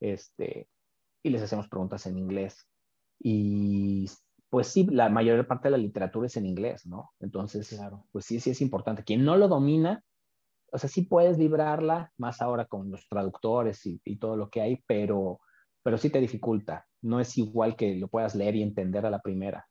[0.00, 0.68] Este,
[1.22, 2.68] y les hacemos preguntas en inglés.
[3.18, 4.06] Y
[4.50, 7.12] pues sí, la mayor parte de la literatura es en inglés, ¿no?
[7.20, 8.06] Entonces, claro.
[8.12, 9.04] pues sí, sí es importante.
[9.04, 10.02] Quien no lo domina,
[10.70, 14.60] o sea, sí puedes vibrarla, más ahora con los traductores y, y todo lo que
[14.60, 15.40] hay, pero,
[15.82, 19.20] pero sí te dificulta no es igual que lo puedas leer y entender a la
[19.20, 19.66] primera.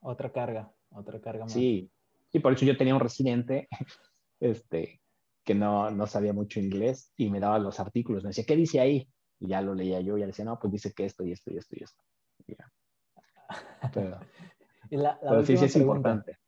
[0.00, 1.52] Otra carga, otra carga más.
[1.52, 1.90] Sí,
[2.32, 3.68] y por eso yo tenía un residente
[4.40, 5.00] este,
[5.44, 8.80] que no, no sabía mucho inglés y me daba los artículos, me decía, ¿qué dice
[8.80, 9.08] ahí?
[9.38, 11.50] Y ya lo leía yo y ya decía, no, pues dice que esto y esto
[11.52, 12.02] y esto y esto.
[13.94, 14.20] Pero,
[14.90, 16.38] la, sí, sí es importante.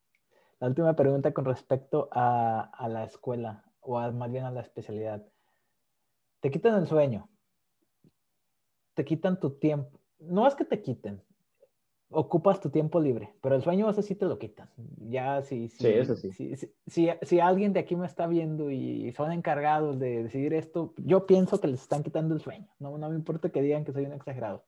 [0.60, 5.26] La última pregunta con respecto a, a la escuela, o más bien a la especialidad.
[6.40, 7.28] Te quitan el sueño,
[8.94, 11.22] te quitan tu tiempo, no es que te quiten,
[12.10, 14.68] ocupas tu tiempo libre, pero el sueño ese sí te lo quitan.
[14.98, 16.32] Ya si, sí, eso sí.
[16.32, 21.26] Si, si, alguien de aquí me está viendo y son encargados de decidir esto, yo
[21.26, 22.68] pienso que les están quitando el sueño.
[22.78, 24.64] No, no me importa que digan que soy un exagerado.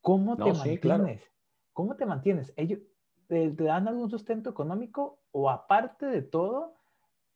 [0.00, 1.22] ¿Cómo te mantienes?
[1.72, 2.52] ¿Cómo te mantienes?
[2.56, 2.80] ¿Ellos
[3.26, 6.76] te, dan algún sustento económico o aparte de todo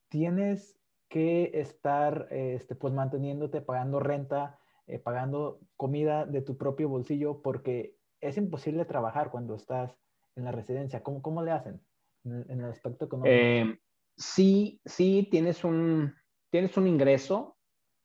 [0.09, 0.79] tienes
[1.09, 7.97] que estar este, pues manteniéndote, pagando renta, eh, pagando comida de tu propio bolsillo porque
[8.21, 9.97] es imposible trabajar cuando estás
[10.37, 11.03] en la residencia.
[11.03, 11.81] ¿Cómo, cómo le hacen
[12.25, 13.35] en, el aspecto económico?
[13.35, 13.79] Eh,
[14.17, 16.15] sí, sí, tienes un,
[16.51, 17.57] tienes un ingreso,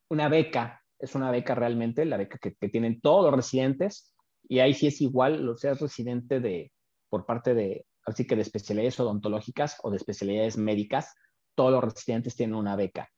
[0.10, 4.14] una beca, es una beca realmente, la beca que, que tienen todos los residentes,
[4.48, 6.72] y ahí sí es igual, lo seas residente de,
[7.10, 11.14] por parte de, así que de especialidades odontológicas o de especialidades médicas,
[11.60, 13.10] todos los residentes tienen una beca.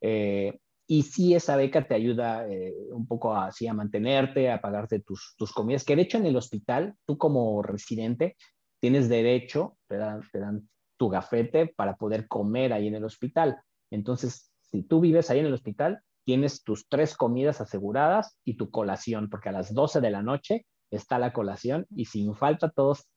[0.00, 4.98] Eh, y sí esa beca te ayuda eh, un poco así a mantenerte, a pagarte
[4.98, 8.36] tus, tus, comidas, que de hecho en el hospital, tú como residente,
[8.80, 13.60] tienes derecho, te dan, te dan tu gafete para poder comer ahí en el hospital.
[13.92, 18.72] Entonces, si tú vives ahí en el hospital, tienes tus tres comidas aseguradas y tu
[18.72, 20.66] colación, porque a las 12 de la noche
[20.96, 23.08] está la colación y sin falta todos,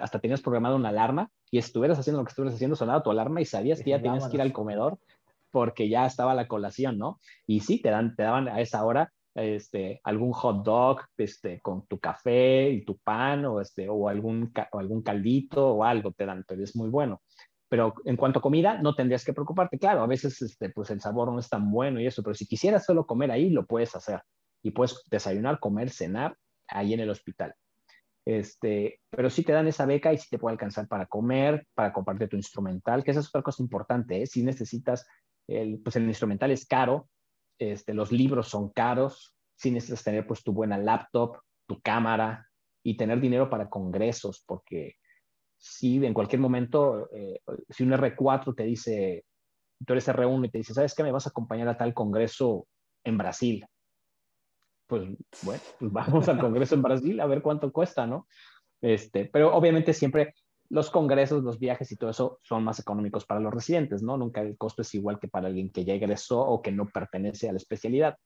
[0.00, 3.40] hasta tenías programado una alarma y estuvieras haciendo lo que estuvieras haciendo, sonaba tu alarma
[3.40, 4.98] y sabías que ya tenías que ir al comedor
[5.50, 7.20] porque ya estaba la colación, ¿no?
[7.46, 11.86] Y sí, te, dan, te daban a esa hora este, algún hot dog este, con
[11.86, 16.26] tu café y tu pan o, este, o, algún, o algún caldito o algo te
[16.26, 17.22] dan, pero es muy bueno.
[17.68, 19.78] Pero en cuanto a comida, no tendrías que preocuparte.
[19.78, 22.46] Claro, a veces este, pues el sabor no es tan bueno y eso, pero si
[22.46, 24.20] quisieras solo comer ahí, lo puedes hacer.
[24.62, 26.36] Y puedes desayunar, comer, cenar
[26.68, 27.54] ahí en el hospital.
[28.26, 31.92] Este, pero sí te dan esa beca y sí te puede alcanzar para comer, para
[31.92, 34.22] compartir tu instrumental, que esa es otra cosa importante.
[34.22, 34.26] ¿eh?
[34.26, 35.06] Si necesitas
[35.46, 37.08] el, pues el instrumental es caro,
[37.58, 42.48] este, los libros son caros, si necesitas tener pues tu buena laptop, tu cámara
[42.82, 44.96] y tener dinero para congresos, porque
[45.56, 47.40] si en cualquier momento, eh,
[47.70, 49.24] si un R4 te dice,
[49.86, 51.02] tú eres R1 y te dice, ¿sabes qué?
[51.02, 52.66] Me vas a acompañar a tal congreso
[53.04, 53.64] en Brasil.
[54.86, 55.02] Pues
[55.42, 58.26] bueno, pues vamos al congreso en Brasil a ver cuánto cuesta, ¿no?
[58.80, 60.34] Este, pero obviamente siempre
[60.70, 64.16] los congresos, los viajes y todo eso son más económicos para los residentes, ¿no?
[64.16, 67.48] Nunca el costo es igual que para alguien que ya egresó o que no pertenece
[67.48, 68.16] a la especialidad.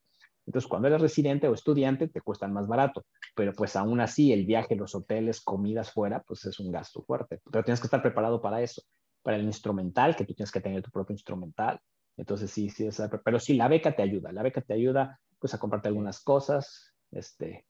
[0.47, 3.05] Entonces, cuando eres residente o estudiante, te cuestan más barato,
[3.37, 7.41] pero pues aún así el viaje, los hoteles, comidas fuera, pues es un gasto fuerte.
[7.53, 8.81] Pero tienes que estar preparado para eso,
[9.23, 11.79] para el instrumental, que tú tienes que tener tu propio instrumental.
[12.17, 12.89] Entonces, sí, sí,
[13.23, 16.95] pero sí, la beca te ayuda, la beca te ayuda pues a comprarte algunas cosas
[17.11, 17.67] este,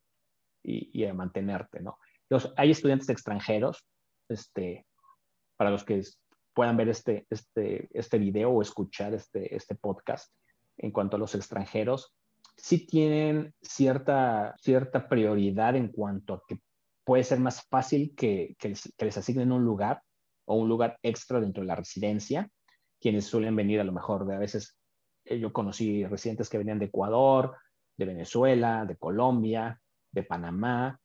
[0.62, 1.98] y, y a mantenerte, ¿no?
[2.28, 3.86] Los, hay estudiantes extranjeros
[4.28, 4.86] este,
[5.56, 6.02] para los que
[6.54, 10.32] puedan ver este, este, este video o escuchar este, este podcast
[10.76, 12.14] en cuanto a los extranjeros,
[12.56, 16.60] sí tienen cierta, cierta prioridad en cuanto a que
[17.04, 20.02] puede ser más fácil que, que, les, asignen un lugar
[20.44, 22.50] o un lugar extra dentro de la residencia,
[23.00, 24.77] quienes suelen venir a lo mejor de a veces,
[25.36, 27.56] yo conocí residentes que venían de Ecuador,
[27.96, 29.80] de Venezuela, de Colombia,
[30.12, 31.00] de Panamá,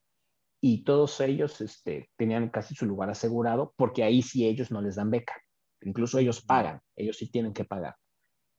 [0.61, 4.95] y todos ellos este, tenían casi su lugar asegurado porque ahí sí ellos no les
[4.95, 5.35] dan beca.
[5.81, 7.95] Incluso ellos pagan, ellos sí tienen que pagar.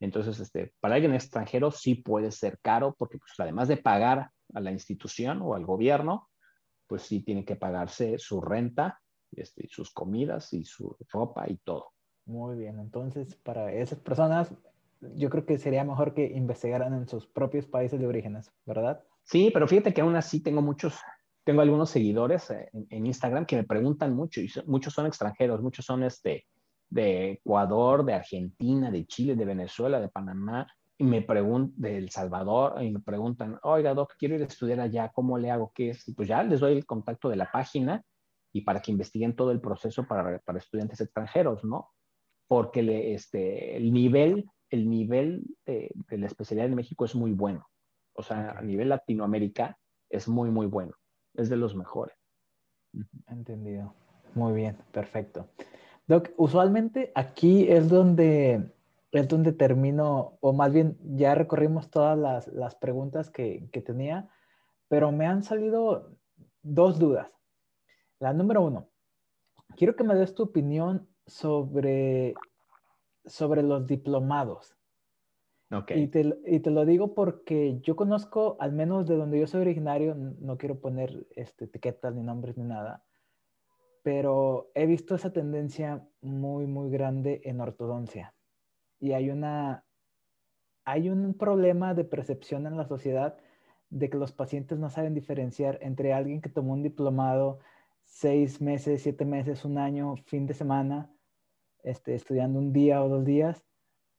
[0.00, 4.60] Entonces, este, para alguien extranjero sí puede ser caro porque pues, además de pagar a
[4.60, 6.28] la institución o al gobierno,
[6.86, 9.00] pues sí tiene que pagarse su renta,
[9.32, 11.92] este, sus comidas y su ropa y todo.
[12.26, 14.52] Muy bien, entonces para esas personas
[15.14, 19.02] yo creo que sería mejor que investigaran en sus propios países de orígenes, ¿verdad?
[19.24, 20.98] Sí, pero fíjate que aún así tengo muchos,
[21.44, 25.84] tengo algunos seguidores eh, en, Instagram que me preguntan mucho y muchos son extranjeros, muchos
[25.84, 26.46] son este,
[26.90, 32.10] de Ecuador, de Argentina, de Chile, de Venezuela, de Panamá, y me preguntan, de El
[32.10, 35.72] Salvador, y me preguntan, oiga, Doc, quiero ir a estudiar allá, ¿cómo le hago?
[35.74, 36.06] ¿Qué es?
[36.06, 38.02] Y pues ya les doy el contacto de la página
[38.52, 41.90] y para que investiguen todo el proceso para, para estudiantes extranjeros, ¿no?
[42.46, 47.32] Porque le, este, el nivel, el nivel de, de, la especialidad en México es muy
[47.32, 47.68] bueno.
[48.12, 49.78] O sea, a nivel Latinoamérica
[50.10, 50.94] es muy, muy bueno.
[51.34, 52.16] Es de los mejores.
[53.26, 53.94] Entendido.
[54.34, 55.48] Muy bien, perfecto.
[56.06, 58.72] Doc, usualmente aquí es donde,
[59.12, 64.28] es donde termino, o más bien ya recorrimos todas las, las preguntas que, que tenía,
[64.88, 66.10] pero me han salido
[66.62, 67.28] dos dudas.
[68.18, 68.88] La número uno,
[69.76, 72.34] quiero que me des tu opinión sobre,
[73.24, 74.76] sobre los diplomados.
[75.70, 76.02] Okay.
[76.02, 79.62] Y, te, y, te, lo digo porque yo conozco, al menos de donde yo soy
[79.62, 83.02] originario, no quiero poner este, etiquetas ni nombres ni nada,
[84.02, 88.34] pero he visto esa tendencia muy, muy grande en ortodoncia.
[89.00, 89.84] Y hay una,
[90.84, 93.38] hay un problema de percepción en la sociedad
[93.88, 97.60] de que los pacientes no saben diferenciar entre alguien que tomó un diplomado
[98.04, 101.13] seis meses, siete meses, un año, fin de semana,
[101.84, 103.62] este, estudiando un día o dos días,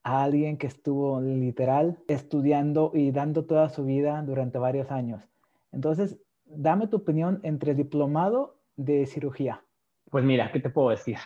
[0.04, 5.24] a alguien que estuvo literal estudiando y dando toda su vida durante varios años.
[5.72, 9.66] Entonces, dame tu opinión entre diplomado de cirugía.
[10.12, 11.18] Pues mira, ¿qué te puedo decir?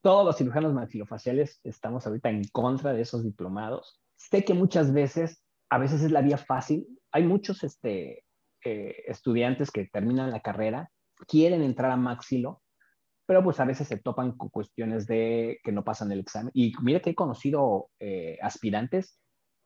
[0.00, 4.00] Todos los cirujanos maxilofaciales estamos ahorita en contra de esos diplomados.
[4.16, 6.88] Sé que muchas veces, a veces es la vía fácil.
[7.12, 8.24] Hay muchos este,
[8.64, 10.90] eh, estudiantes que terminan la carrera,
[11.28, 12.61] quieren entrar a maxilo,
[13.32, 16.50] pero pues a veces se topan con cuestiones de que no pasan el examen.
[16.52, 19.18] Y mira que he conocido eh, aspirantes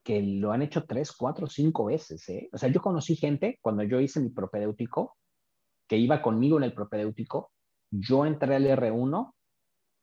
[0.05, 2.29] que lo han hecho tres, cuatro, cinco veces.
[2.29, 2.49] ¿eh?
[2.53, 5.17] O sea, yo conocí gente cuando yo hice mi propedéutico,
[5.89, 7.51] que iba conmigo en el propedéutico,
[7.91, 9.33] yo entré al R1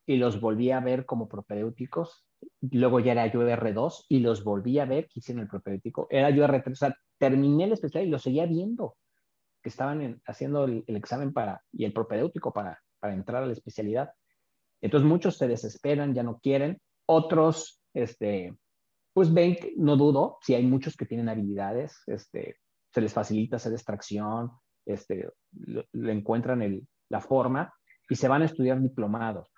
[0.08, 2.26] y los volví a ver como propedéuticos.
[2.70, 6.08] Luego ya era yo R2 y los volví a ver que hicieron el propedéutico.
[6.10, 6.70] Era yo R3.
[6.70, 8.98] O sea, terminé el especial y los seguía viendo
[9.62, 14.14] que estaban haciendo el, examen para, y el propedéutico para, para entrar a la especialidad.
[14.82, 16.80] Entonces muchos se desesperan, ya no quieren.
[17.06, 18.58] Otros, este,
[19.12, 22.56] pues ven, no dudo, si hay muchos que tienen habilidades, este,
[22.94, 24.52] se les facilita hacer extracción,
[24.86, 27.74] este, le encuentran el, la forma
[28.08, 29.52] y se van a estudiar diplomados.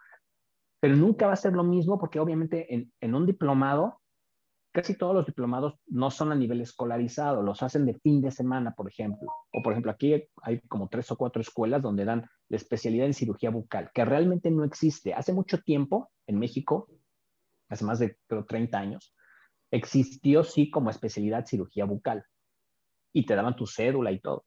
[0.80, 4.02] Pero nunca va a ser lo mismo porque obviamente en, en un diplomado,
[4.74, 8.74] casi todos los diplomados no son a nivel escolarizado, los hacen de fin de semana,
[8.74, 9.28] por ejemplo.
[9.54, 13.14] O por ejemplo, aquí hay como tres o cuatro escuelas donde dan la especialidad en
[13.14, 15.14] cirugía bucal, que realmente no existe.
[15.14, 16.90] Hace mucho tiempo en México,
[17.70, 19.16] hace más de creo, 30 años,
[19.72, 22.24] existió sí como especialidad cirugía bucal
[23.14, 24.46] y te daban tu cédula y todo.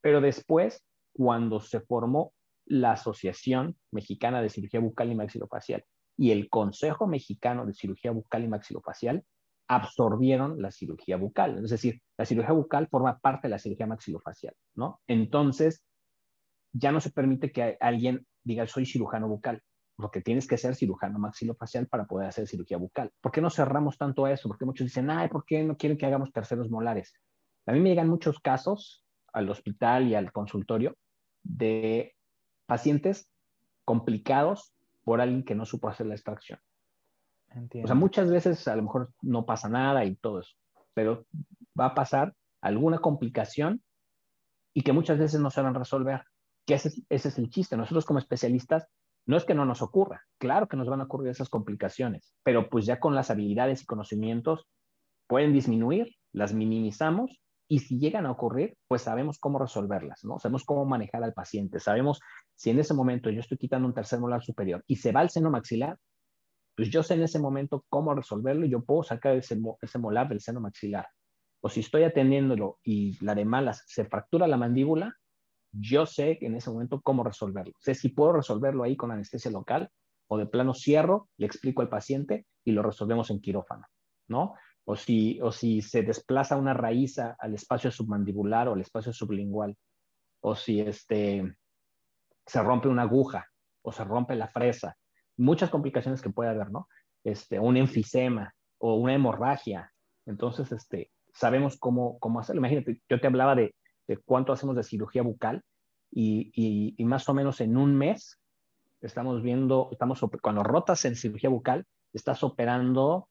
[0.00, 0.84] Pero después
[1.14, 2.32] cuando se formó
[2.66, 5.84] la Asociación Mexicana de Cirugía Bucal y Maxilofacial
[6.16, 9.24] y el Consejo Mexicano de Cirugía Bucal y Maxilofacial
[9.68, 11.64] absorbieron la cirugía bucal.
[11.64, 15.00] Es decir, la cirugía bucal forma parte de la cirugía maxilofacial, ¿no?
[15.06, 15.82] Entonces,
[16.72, 19.62] ya no se permite que alguien diga, soy cirujano bucal,
[19.96, 23.10] porque tienes que ser cirujano maxilofacial para poder hacer cirugía bucal.
[23.20, 24.48] ¿Por qué no cerramos tanto a eso?
[24.48, 27.14] Porque muchos dicen, ay, ¿por qué no quieren que hagamos terceros molares?
[27.66, 30.96] A mí me llegan muchos casos al hospital y al consultorio
[31.42, 32.14] de
[32.66, 33.28] pacientes
[33.84, 36.58] complicados por alguien que no supo hacer la extracción.
[37.82, 40.54] O sea, muchas veces a lo mejor no pasa nada y todo eso,
[40.94, 41.26] pero
[41.78, 43.82] va a pasar alguna complicación
[44.72, 46.22] y que muchas veces no saben resolver.
[46.66, 47.76] Que ese, es el chiste.
[47.76, 48.86] Nosotros como especialistas,
[49.26, 52.68] no es que no nos ocurra, claro que nos van a ocurrir esas complicaciones, pero
[52.68, 54.66] pues ya con las habilidades y conocimientos
[55.28, 60.38] pueden disminuir, las minimizamos y si llegan a ocurrir, pues sabemos cómo resolverlas, ¿no?
[60.38, 62.20] Sabemos cómo manejar al paciente, sabemos
[62.54, 65.30] si en ese momento yo estoy quitando un tercer molar superior y se va al
[65.30, 65.96] seno maxilar,
[66.76, 70.28] pues yo sé en ese momento cómo resolverlo y yo puedo sacar ese, ese molar
[70.28, 71.06] del seno maxilar.
[71.60, 75.16] O si estoy atendiéndolo y la de malas se fractura la mandíbula,
[75.72, 77.72] yo sé en ese momento cómo resolverlo.
[77.78, 79.88] Sé si puedo resolverlo ahí con anestesia local
[80.28, 83.86] o de plano cierro, le explico al paciente y lo resolvemos en quirófano,
[84.28, 84.54] ¿no?
[84.84, 89.76] o si, o si se desplaza una raíz al espacio submandibular o al espacio sublingual,
[90.40, 91.56] o si este,
[92.46, 93.46] se rompe una aguja
[93.82, 94.96] o se rompe la fresa.
[95.36, 96.88] Muchas complicaciones que puede haber, ¿no?
[97.24, 99.92] Este, un enfisema o una hemorragia.
[100.26, 102.60] Entonces, este, sabemos cómo, cómo hacerlo.
[102.60, 103.74] Imagínate, yo te hablaba de,
[104.06, 105.62] de cuánto hacemos de cirugía bucal
[106.10, 108.38] y, más o menos en un mes
[109.00, 113.28] estamos viendo, estamos, cuando rotas en cirugía bucal, estás operando,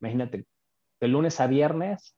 [0.00, 0.46] imagínate,
[1.00, 2.16] de lunes a viernes,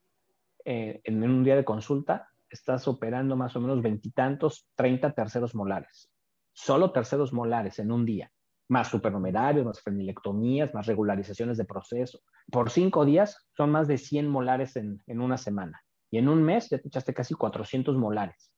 [0.63, 6.09] eh, en un día de consulta, estás operando más o menos veintitantos, treinta terceros molares.
[6.53, 8.31] Solo terceros molares en un día.
[8.69, 12.21] Más supernumerarios, más frenilectomías, más regularizaciones de proceso.
[12.51, 15.84] Por cinco días son más de 100 molares en una semana.
[16.11, 18.51] Y en un mes ya te echaste casi 400 molares.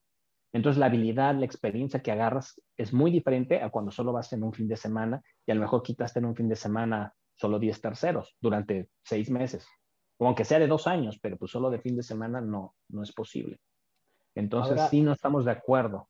[0.53, 4.43] Entonces la habilidad, la experiencia que agarras es muy diferente a cuando solo vas en
[4.43, 7.59] un fin de semana y a lo mejor quitaste en un fin de semana solo
[7.59, 9.67] 10 terceros durante seis meses.
[10.17, 13.03] O aunque sea de dos años, pero pues solo de fin de semana no, no
[13.03, 13.59] es posible.
[14.35, 16.09] Entonces sí no estamos de acuerdo.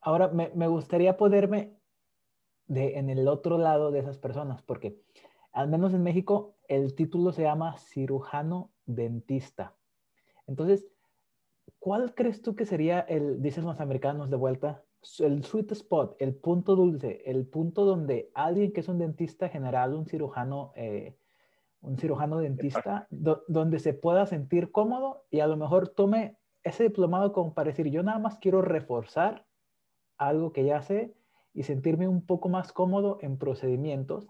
[0.00, 1.76] Ahora me, me gustaría poderme
[2.66, 5.00] de, en el otro lado de esas personas, porque
[5.52, 9.76] al menos en México el título se llama cirujano dentista.
[10.46, 10.86] Entonces,
[11.78, 14.84] ¿cuál crees tú que sería el, dicen los americanos de vuelta,
[15.18, 19.94] el sweet spot, el punto dulce, el punto donde alguien que es un dentista general,
[19.94, 21.16] un cirujano, eh,
[21.80, 27.32] un cirujano dentista, donde se pueda sentir cómodo y a lo mejor tome ese diplomado
[27.32, 29.44] como para decir, yo nada más quiero reforzar
[30.16, 31.12] algo que ya sé
[31.52, 34.28] y sentirme un poco más cómodo en procedimientos,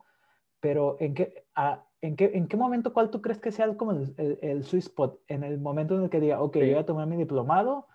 [0.60, 1.44] pero ¿en qué,
[2.02, 5.20] ¿en qué, en qué momento, cuál tú crees que sea como el, el, sweet spot?
[5.28, 7.86] En el momento en el que diga, ok, yo voy a tomar mi diplomado,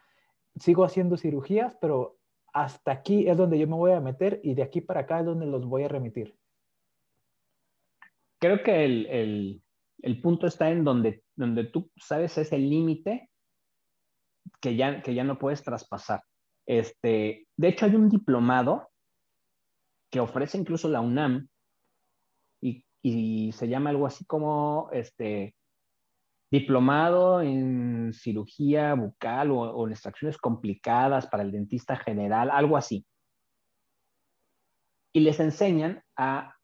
[0.56, 2.18] sigo haciendo cirugías, pero
[2.54, 5.26] hasta aquí es donde yo me voy a meter y de aquí para acá es
[5.26, 6.36] donde los voy a remitir.
[8.40, 9.62] Creo que el, el,
[10.02, 13.30] el punto está en donde, donde tú sabes ese límite
[14.62, 16.22] que ya, que ya no puedes traspasar.
[16.66, 18.90] Este, de hecho, hay un diplomado
[20.10, 21.50] que ofrece incluso la UNAM
[23.08, 25.56] y, se llama algo así como este,
[26.52, 33.06] diplomado en cirugía bucal o, en extracciones complicadas para el dentista general, algo así.
[35.14, 36.56] Y les enseñan a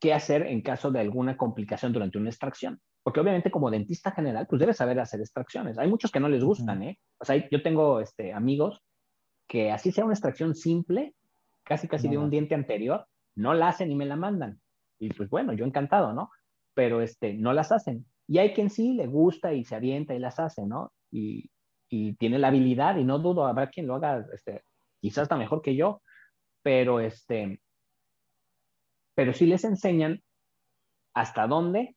[0.00, 2.80] qué hacer en caso de alguna complicación durante una extracción.
[3.02, 5.78] Porque obviamente como dentista general, pues debes saber hacer extracciones.
[5.78, 6.98] Hay muchos que no les gustan, ¿eh?
[7.18, 8.80] O sea, yo tengo este, amigos
[9.48, 11.14] que así sea una extracción simple,
[11.64, 14.60] casi casi de un diente anterior, no la hacen y me la mandan.
[15.02, 16.30] Y pues bueno, yo encantado, ¿no?
[16.74, 18.06] Pero este, no las hacen.
[18.28, 20.92] Y hay quien sí le gusta y se avienta y las hace, ¿no?
[21.10, 21.50] Y,
[21.88, 24.62] y tiene la habilidad y no dudo, habrá quien lo haga, este,
[25.00, 26.02] quizás está mejor que yo,
[26.62, 27.60] pero este,
[29.16, 30.22] pero sí les enseñan
[31.14, 31.96] hasta dónde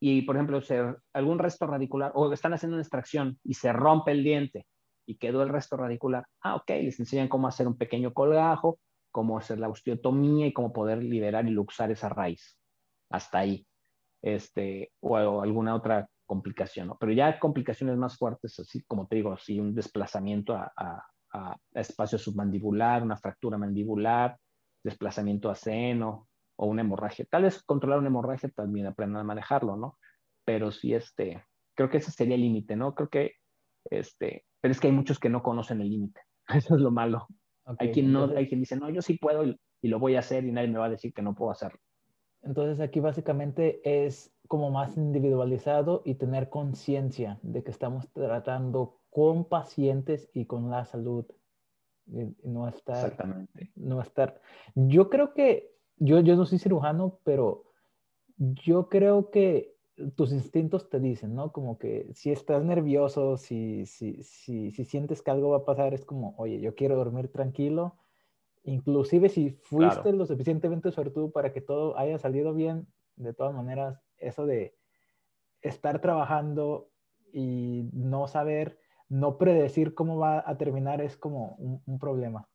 [0.00, 4.10] y, por ejemplo, ser algún resto radicular o están haciendo una extracción y se rompe
[4.10, 4.66] el diente
[5.06, 6.26] y quedó el resto radicular.
[6.42, 8.80] Ah, ok, les enseñan cómo hacer un pequeño colgajo,
[9.10, 12.58] cómo hacer la osteotomía y cómo poder liberar y luxar esa raíz.
[13.10, 13.66] Hasta ahí
[14.22, 16.96] este, o, alguna otra complicación, ¿no?
[16.98, 21.06] Pero ya complicaciones más fuertes, así como te digo, así un desplazamiento a, a,
[21.74, 24.36] espacio submandibular, una fractura mandibular,
[24.82, 27.26] desplazamiento a seno o una hemorragia.
[27.30, 29.98] Tal vez controlar una hemorragia también aprendan a manejarlo, ¿no?
[30.44, 31.44] Pero sí, este,
[31.74, 32.94] creo que ese sería el límite, ¿no?
[32.94, 33.32] Creo que,
[33.84, 36.20] este, pero es que hay muchos que no conocen el límite.
[36.48, 37.28] Eso es lo malo.
[37.78, 40.20] Hay quien no, hay quien dice, no, yo sí puedo y, y, lo voy a
[40.20, 41.78] hacer y nadie me va a decir que no puedo hacerlo.
[42.42, 49.44] Entonces aquí básicamente es como más individualizado y tener conciencia de que estamos tratando con
[49.48, 51.26] pacientes y con la salud.
[52.06, 53.72] no estar, Exactamente.
[53.76, 54.40] No estar.
[54.74, 57.64] Yo creo que, yo, yo no soy cirujano, pero
[58.36, 59.77] yo creo que
[60.14, 61.52] tus instintos te dicen, ¿no?
[61.52, 65.94] Como que si estás nervioso, si, si, si, si sientes que algo va a pasar,
[65.94, 67.96] es como, oye, yo quiero dormir tranquilo
[68.68, 72.86] inclusive si fuiste lo suficientemente suertudo para que todo haya salido bien,
[73.16, 74.74] de todas maneras, eso de
[75.62, 76.90] estar trabajando
[77.32, 78.78] y no saber,
[79.08, 82.48] no predecir cómo va a terminar es como un, problema.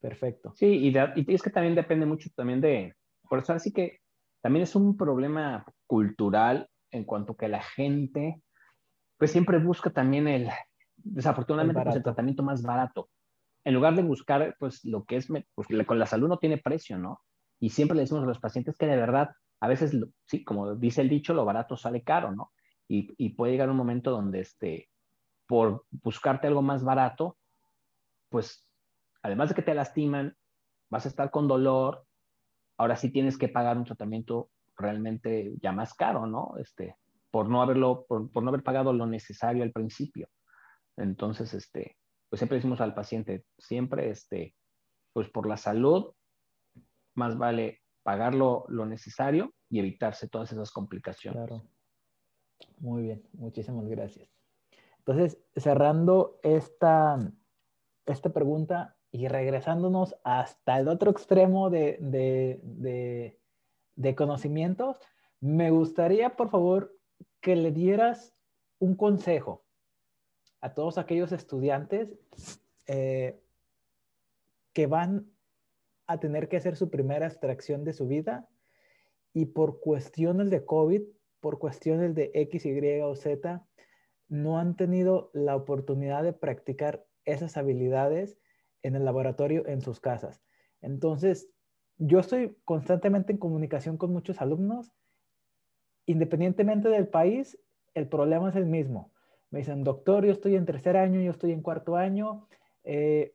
[0.00, 0.52] Perfecto.
[0.54, 2.94] Sí, y, y, es que también depende mucho también de,
[3.28, 4.00] por eso así que
[4.40, 8.42] también es un problema cultural en cuanto que la gente,
[9.18, 10.48] pues siempre busca también el,
[10.96, 13.08] desafortunadamente, pues el tratamiento más barato
[13.66, 16.98] en lugar de buscar, pues, lo que es, pues, con la salud no tiene precio,
[16.98, 17.20] ¿no?
[17.58, 21.00] Y siempre le decimos a los pacientes que de verdad, a veces, sí, como dice
[21.00, 22.52] el dicho, lo barato sale caro, ¿no?
[22.86, 24.88] Y, y puede llegar un momento donde, este,
[25.48, 27.38] por buscarte algo más barato,
[28.28, 28.64] pues,
[29.20, 30.36] además de que te lastiman,
[30.88, 32.04] vas a estar con dolor,
[32.76, 36.54] ahora sí tienes que pagar un tratamiento realmente ya más caro, ¿no?
[36.58, 36.96] Este,
[37.30, 40.28] por no haberlo, por, por no haber pagado lo necesario al principio.
[40.96, 41.96] Entonces, este,
[42.28, 44.54] pues siempre decimos al paciente, siempre, este,
[45.12, 46.12] pues por la salud,
[47.14, 51.46] más vale pagar lo, necesario y evitarse todas esas complicaciones.
[51.46, 51.64] Claro.
[52.78, 54.28] Muy bien, muchísimas gracias.
[54.98, 57.18] Entonces, cerrando esta,
[58.06, 63.40] esta pregunta y regresándonos hasta el otro extremo de, de, de
[64.14, 64.98] conocimientos,
[65.40, 66.96] me gustaría, por favor,
[67.40, 68.34] que le dieras
[68.78, 69.64] un consejo
[70.60, 72.16] a todos aquellos estudiantes
[72.86, 73.40] eh,
[74.72, 75.30] que van
[76.06, 78.48] a tener que hacer su primera extracción de su vida
[79.32, 81.02] y por cuestiones de COVID,
[81.40, 83.66] por cuestiones de X, Y o Z,
[84.28, 88.38] no han tenido la oportunidad de practicar esas habilidades
[88.82, 90.42] en el laboratorio en sus casas.
[90.80, 91.48] Entonces,
[91.98, 94.92] yo estoy constantemente en comunicación con muchos alumnos.
[96.06, 97.58] Independientemente del país,
[97.94, 99.12] el problema es el mismo.
[99.50, 102.48] Me dicen, doctor, yo estoy en tercer año, yo estoy en cuarto año.
[102.84, 103.32] Eh,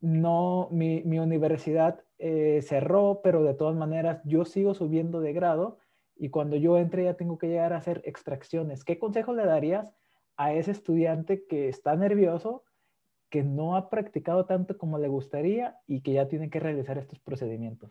[0.00, 5.78] no, mi, universidad eh, cerró, pero de todas maneras yo sigo subiendo de grado
[6.14, 8.84] y cuando yo entre ya tengo que llegar a hacer extracciones.
[8.84, 9.94] ¿Qué consejo le darías
[10.36, 12.64] a ese estudiante que está nervioso,
[13.30, 17.18] que no ha practicado tanto como le gustaría y que ya tiene que realizar estos
[17.20, 17.90] procedimientos?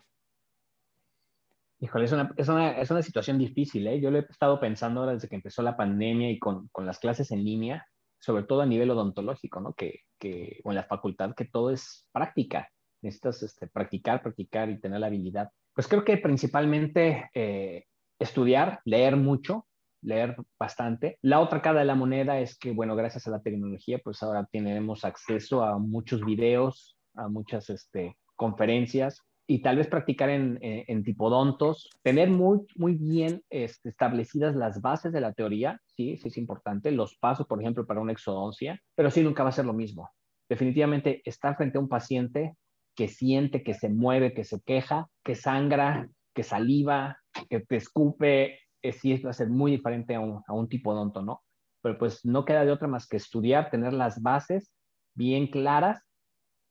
[1.80, 4.00] Híjole, es una, es una, es una situación difícil, ¿eh?
[4.00, 7.32] Yo lo he estado pensando desde que empezó la pandemia y con, con las clases
[7.32, 7.86] en línea,
[8.20, 9.74] sobre todo a nivel odontológico, ¿no?
[9.74, 12.70] Que, que, o en la facultad, que todo es práctica.
[13.02, 15.50] Necesitas este, practicar, practicar y tener la habilidad.
[15.74, 17.86] Pues creo que principalmente eh,
[18.18, 19.68] estudiar, leer mucho,
[20.06, 21.18] leer bastante.
[21.22, 24.47] La otra cara de la moneda es que, bueno, gracias a la tecnología, pues ahora
[24.51, 31.89] tenemos acceso a muchos videos, a muchas este, conferencias y tal vez practicar en, tipodontos,
[32.01, 36.91] tener muy, muy bien este, establecidas las bases de la teoría, sí, sí es importante,
[36.91, 40.10] los pasos, por ejemplo, para una exodoncia, pero sí nunca va a ser lo mismo.
[40.49, 42.56] Definitivamente estar frente a un paciente
[42.95, 48.60] que siente, que se mueve, que se queja, que sangra, que saliva, que te escupe,
[48.88, 51.44] eh, sí va a ser muy diferente a un, a un tipodonto, ¿no?
[51.82, 54.74] Pero pues no queda de otra más que estudiar, tener las bases
[55.14, 56.02] bien claras,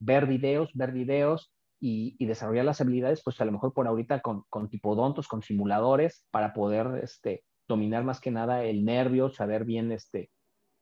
[0.00, 1.54] ver videos, ver videos,
[1.86, 6.26] y, desarrollar las habilidades, pues a lo mejor por ahorita con, con tipodontos, con simuladores,
[6.30, 10.30] para poder este, dominar más que nada el nervio, saber bien este,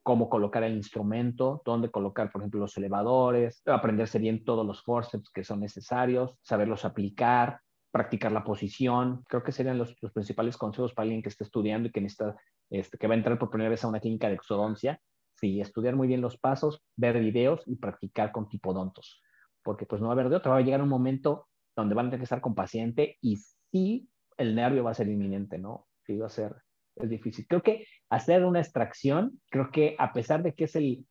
[0.05, 5.31] cómo colocar el instrumento, dónde colocar, por ejemplo, los elevadores, aprenderse bien todos los forceps
[5.31, 7.61] que son necesarios, saberlos aplicar,
[7.93, 9.23] practicar la posición.
[9.29, 12.35] Creo que serían los, los principales consejos para alguien que esté estudiando y que necesita,
[12.71, 15.01] este, que va a entrar por primera vez a una clínica de exodoncia.
[15.37, 19.23] Sí, estudiar muy bien los pasos, ver videos y practicar con tipodontos
[19.63, 22.07] porque pues no va a haber de otra, va a llegar un momento donde van
[22.07, 23.37] a tener que estar con paciente y
[23.71, 25.87] sí el nervio va a ser inminente, ¿no?
[26.05, 26.57] Sí va a ser,
[26.97, 27.47] es difícil.
[27.47, 31.07] Creo que hacer una extracción, creo que a pesar de que es el,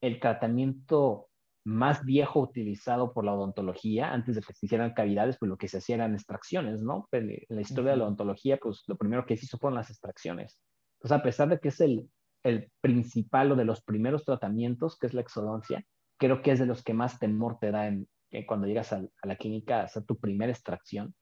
[0.00, 1.28] el tratamiento
[1.64, 5.68] más viejo utilizado por la odontología, antes de que se hicieran cavidades, pues lo que
[5.68, 7.08] se hacían eran extracciones, ¿no?
[7.12, 10.60] En la historia de la odontología, pues lo primero que se hizo fueron las extracciones.
[10.98, 12.08] Entonces, a pesar de que es el,
[12.42, 15.84] el principal o de los primeros tratamientos, que es la exodoncia,
[16.18, 18.06] creo que es de los que más temor te da en,
[18.46, 21.14] cuando llegas a, la clínica a hacer tu primera extracción,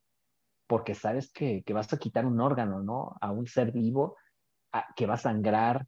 [0.66, 3.14] porque sabes que, que, vas a quitar un órgano, ¿no?
[3.20, 4.16] A un ser vivo
[4.96, 5.86] que va a sangrar,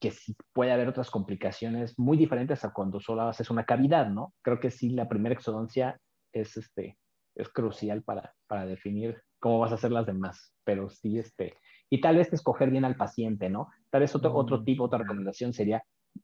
[0.00, 4.32] que sí puede haber otras complicaciones muy diferentes a cuando solo haces una cavidad, ¿no?
[4.42, 6.00] Creo que sí, la primera exodoncia
[6.32, 6.96] es, este,
[7.34, 11.54] es crucial para, para definir cómo vas a hacer las demás, pero sí, este,
[11.90, 13.68] y tal vez escoger bien al paciente, ¿no?
[13.90, 14.64] Tal vez otro, otro mm.
[14.64, 15.82] tipo, otra recomendación sería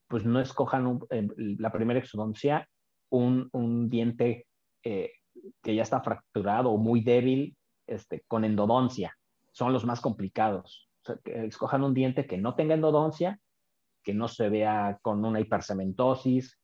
[0.09, 1.01] pues no escojan
[1.37, 2.69] la primera exodoncia
[3.11, 4.47] un, un diente
[4.83, 5.13] eh,
[5.63, 7.57] que ya está fracturado o muy débil
[7.87, 9.15] este, con endodoncia.
[9.53, 10.91] Son los más complicados.
[11.25, 13.41] escojan un diente que no tenga endodoncia,
[14.07, 16.61] que no se vea con una hipercementosis,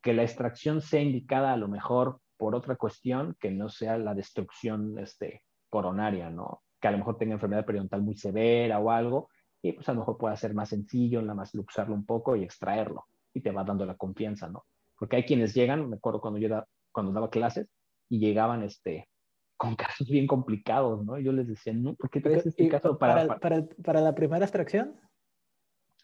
[0.00, 4.14] que la extracción sea indicada a lo mejor por otra cuestión que no sea la
[4.14, 6.62] destrucción este, coronaria, ¿no?
[6.80, 9.28] Que a lo mejor tenga enfermedad periodontal muy severa o algo,
[9.60, 12.44] y pues a lo mejor puede ser más sencillo, nada más luxarlo un poco y
[12.44, 14.64] extraerlo y te va dando la confianza, ¿no?
[14.96, 17.68] Porque hay quienes llegan, me acuerdo cuando yo cuando daba clases
[18.08, 19.08] y llegaban este,
[19.56, 21.18] con casos bien complicados, ¿no?
[21.18, 24.94] yo les decía, no, ¿por qué traes este caso para para, para, la primera extracción?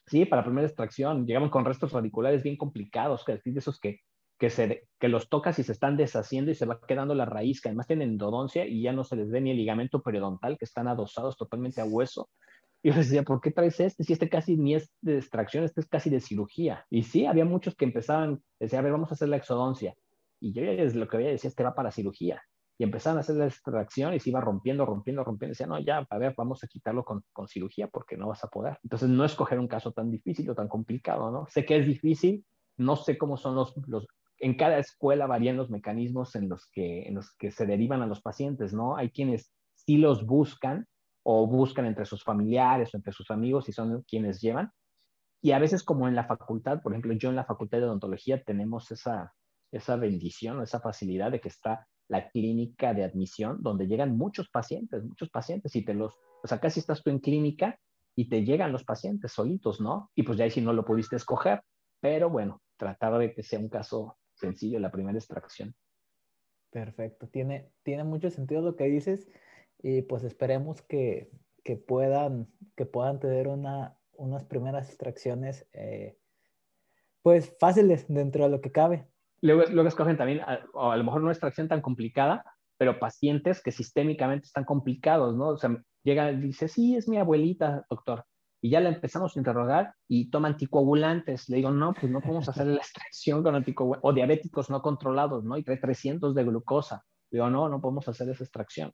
[0.07, 1.27] Sí, para primera extracción.
[1.27, 4.01] Llegaban con restos radiculares bien complicados, que de esos que,
[4.39, 7.61] que, se, que los tocas y se están deshaciendo y se va quedando la raíz,
[7.61, 10.67] que además tienen endodoncia y ya no se les ve ni el ligamento periodontal, que
[10.67, 12.29] están adosados totalmente a hueso.
[12.83, 14.05] Y yo decía, ¿por qué traes este?
[14.05, 16.85] Si este casi ni es de extracción, este es casi de cirugía.
[16.91, 19.95] Y sí, había muchos que empezaban, decían, a ver, vamos a hacer la exodoncia.
[20.39, 22.43] Y yo ya desde lo que había decía, este va para cirugía.
[22.77, 25.53] Y empezaban a hacer la extracción y se iba rompiendo, rompiendo, rompiendo.
[25.53, 28.49] Decían, no, ya, a ver, vamos a quitarlo con, con cirugía porque no vas a
[28.49, 28.79] poder.
[28.83, 31.47] Entonces, no escoger un caso tan difícil o tan complicado, ¿no?
[31.49, 32.45] Sé que es difícil,
[32.77, 34.07] no sé cómo son los, los
[34.39, 38.07] en cada escuela varían los mecanismos en los que, en los que se derivan a
[38.07, 38.97] los pacientes, ¿no?
[38.97, 40.87] Hay quienes sí los buscan,
[41.25, 44.71] o buscan entre sus familiares o entre sus amigos y son quienes llevan.
[45.43, 48.43] Y a veces como en la facultad, por ejemplo, yo en la facultad de odontología
[48.43, 49.35] tenemos esa,
[49.73, 55.03] esa bendición, esa facilidad de que está la clínica de admisión donde llegan muchos pacientes,
[55.05, 57.79] muchos pacientes y te los, o sea, casi estás tú en clínica
[58.15, 60.11] y te llegan los pacientes solitos, ¿no?
[60.15, 61.63] Y pues ya ahí si no lo pudiste escoger,
[62.01, 65.75] pero bueno, tratar de que sea un caso sencillo la primera extracción.
[66.71, 69.29] Perfecto, tiene, tiene mucho sentido lo que dices
[69.83, 71.31] y pues esperemos que,
[71.63, 76.19] que puedan, que puedan tener una, unas primeras extracciones eh,
[77.23, 79.09] pues fáciles dentro de lo que cabe.
[79.45, 80.41] Luego, luego escogen también,
[80.73, 82.43] o a lo mejor no extracción tan complicada,
[82.79, 85.49] pero pacientes que sistémicamente están complicados, ¿no?
[85.49, 88.25] O sea, llega y dice, sí, es mi abuelita, doctor.
[88.63, 91.51] Y ya la empezamos a interrogar y toma anticoagulantes.
[91.51, 94.09] Le digo, no, pues no podemos hacer la extracción con anticoagulantes.
[94.09, 95.59] O diabéticos no controlados, ¿no?
[95.59, 97.05] Y trae 300 de glucosa.
[97.31, 98.93] Le digo, no, no podemos hacer esa extracción.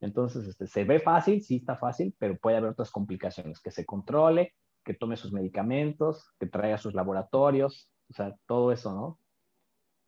[0.00, 3.62] Entonces, este, se ve fácil, sí está fácil, pero puede haber otras complicaciones.
[3.62, 4.52] Que se controle,
[4.84, 9.18] que tome sus medicamentos, que traiga sus laboratorios, o sea, todo eso, ¿no?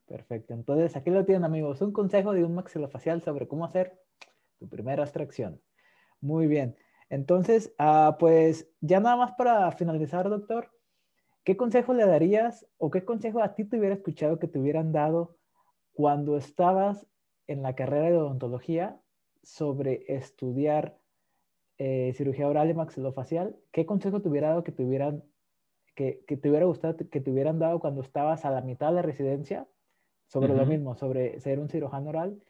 [0.08, 0.54] Perfecto.
[0.54, 1.82] Entonces, aquí lo tienen, amigos.
[1.82, 4.00] Un consejo de un maxilofacial sobre cómo hacer
[4.58, 5.60] tu primera extracción.
[6.20, 6.76] Muy bien.
[7.10, 10.70] Entonces, ah, pues ya nada más para finalizar, doctor,
[11.44, 14.92] ¿qué consejo le darías o qué consejo a ti te hubiera escuchado que te hubieran
[14.92, 15.36] dado
[15.92, 17.06] cuando estabas
[17.46, 19.00] en la carrera de odontología
[19.42, 20.98] sobre estudiar
[21.76, 23.56] eh, cirugía oral y maxilofacial?
[23.72, 25.22] ¿Qué consejo te hubiera dado que te hubieran,
[25.94, 28.94] que, que te hubiera gustado que te hubieran dado cuando estabas a la mitad de
[28.94, 29.66] la residencia
[30.28, 32.40] sobre lo mismo, sobre ser un cirujano oral.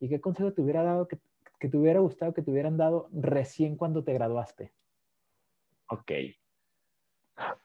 [0.00, 1.18] ¿Y qué consejo te hubiera dado que,
[1.58, 4.72] que te hubiera gustado que te hubieran dado recién cuando te graduaste?
[5.88, 6.12] Ok.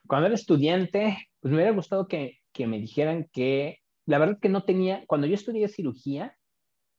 [0.06, 4.48] Cuando era estudiante, pues me hubiera gustado que, que me dijeran que, la verdad que
[4.48, 6.36] no tenía, cuando yo estudié cirugía,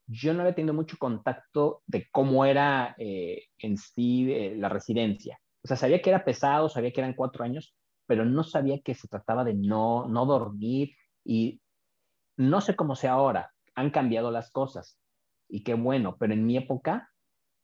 [0.06, 5.40] yo no había tenido mucho contacto de cómo era eh, en sí eh, la residencia.
[5.64, 7.74] O sea, sabía que era pesado, sabía que eran cuatro años,
[8.06, 10.90] pero no sabía que se trataba de no, no dormir
[11.24, 11.60] y
[12.36, 14.98] no sé cómo sea ahora, han cambiado las cosas
[15.48, 17.10] y qué bueno, pero en mi época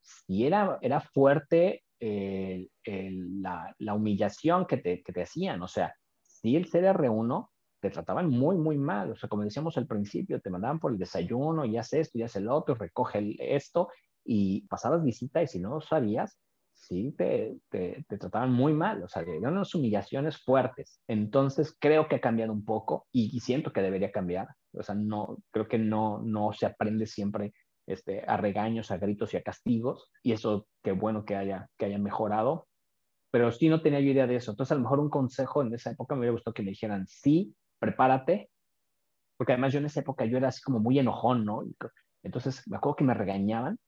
[0.01, 5.61] sí era, era fuerte eh, la, la, humillación que te, que te hacían.
[5.61, 7.49] O sea, si el CDR1
[7.83, 9.11] te trataban muy, muy mal.
[9.11, 12.23] O sea, como decíamos al principio, te mandaban por el desayuno, y haces esto, y
[12.23, 13.89] haces el otro, recoge esto,
[14.23, 16.39] y pasabas visita y si no sabías,
[16.71, 21.01] sí te, te, trataban muy mal, o sea, eran unas humillaciones fuertes.
[21.07, 24.47] Entonces creo que ha cambiado un poco y, siento que debería cambiar.
[24.73, 27.53] O sea, no, creo que no, no se aprende siempre
[27.87, 30.09] este, a regaños, a gritos y a castigos.
[30.23, 32.67] Y eso, qué bueno que haya, que haya mejorado.
[33.31, 34.51] Pero sí no tenía yo idea de eso.
[34.51, 37.07] Entonces, a lo mejor un consejo en esa época me hubiera gustado que me dijeran,
[37.07, 38.49] sí, prepárate.
[39.37, 41.63] Porque además yo en esa época yo era así como muy enojón, ¿no?
[42.23, 43.79] Entonces, me acuerdo que me regañaban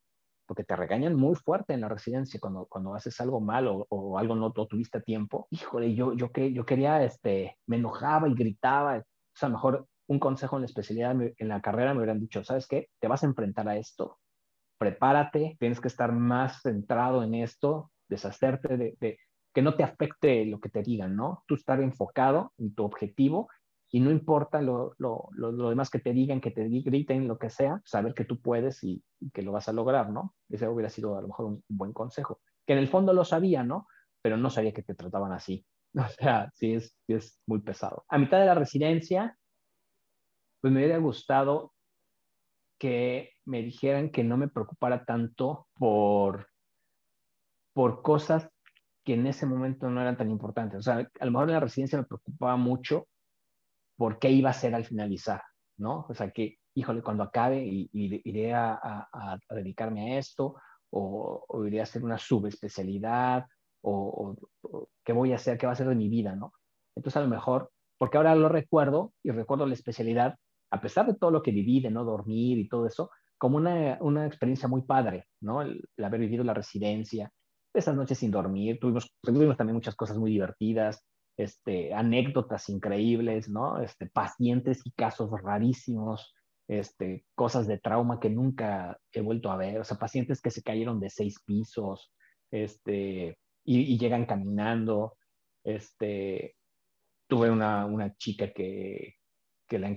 [0.46, 4.36] porque te regañan muy fuerte en la residencia cuando, cuando haces algo mal o, algo
[4.36, 5.48] no, tuviste tiempo.
[5.50, 8.98] Híjole, yo, yo, yo quería, este, me enojaba y gritaba.
[8.98, 9.04] O
[9.38, 12.90] sea, mejor un consejo en la especialidad, en la carrera me hubieran dicho, ¿sabes qué?
[13.00, 14.20] Te vas a enfrentar a esto,
[14.78, 19.18] prepárate, tienes que estar más centrado en esto, deshacerte de,
[19.54, 21.44] que no te afecte lo que te digan, ¿no?
[21.48, 23.50] Tú estar enfocado en tu objetivo
[23.90, 27.50] y no importa lo, lo, lo, demás que te digan, que te griten, lo que
[27.50, 29.02] sea, saber que tú puedes y,
[29.34, 30.36] que lo vas a lograr, ¿no?
[30.50, 33.64] Ese hubiera sido a lo mejor un, buen consejo, que en el fondo lo sabía,
[33.64, 33.88] ¿no?
[34.22, 35.66] Pero no sabía que te trataban así.
[35.98, 38.04] O sea, sí es, sí es muy pesado.
[38.10, 39.38] A mitad de la residencia,
[40.62, 41.74] pues me hubiera gustado
[42.80, 46.48] que me dijeran que no me preocupara tanto por,
[47.74, 48.50] por cosas
[49.04, 50.80] que en ese momento no eran tan importantes.
[50.80, 53.08] O sea, a lo mejor en la residencia me preocupaba mucho
[53.98, 55.42] por qué iba a ser al finalizar,
[55.78, 56.06] ¿no?
[56.10, 59.08] O sea, que, híjole, cuando acabe y, iré a,
[59.52, 60.56] dedicarme a esto,
[60.90, 63.46] o, iré a hacer una subespecialidad,
[63.82, 66.52] o, o, qué voy a hacer, qué va a ser de mi vida, ¿no?
[66.96, 70.36] Entonces, a lo mejor, porque ahora lo recuerdo y recuerdo la especialidad,
[70.76, 73.98] a pesar de todo lo que viví, de no dormir y todo eso, como una,
[74.02, 75.62] una experiencia muy padre, ¿no?
[75.62, 77.32] El, haber vivido la residencia,
[77.74, 81.06] esas noches sin dormir, tuvimos, tuvimos también muchas cosas muy divertidas,
[81.38, 83.82] este, anécdotas increíbles, ¿no?
[83.82, 86.34] Este, pacientes y casos rarísimos,
[86.68, 90.64] este, cosas de trauma que nunca he vuelto a ver, o sea, pacientes que se
[90.64, 92.12] cayeron de seis pisos,
[92.52, 95.18] este, y, llegan caminando,
[95.64, 96.56] este,
[97.28, 99.16] tuve una, una chica que,
[99.68, 99.96] que la,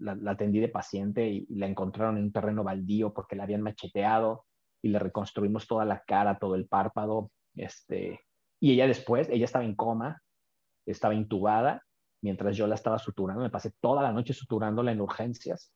[0.00, 4.44] la, atendí de paciente y, la encontraron en un terreno baldío porque la habían macheteado
[4.82, 8.20] y le reconstruimos toda la cara, todo el párpado, este,
[8.60, 10.22] y ella después, ella estaba en coma,
[10.86, 11.82] estaba intubada
[12.22, 13.42] mientras yo la estaba suturando.
[13.42, 15.72] Me pasé toda la noche suturándola en urgencias.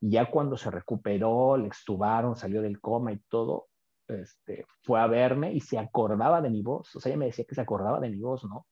[0.00, 3.68] Y ya cuando se recuperó, le extubaron, salió del coma y todo,
[4.06, 6.94] este, fue a verme y se acordaba de mi voz.
[6.94, 8.66] O sea, ella me decía que se acordaba de mi voz, ¿no?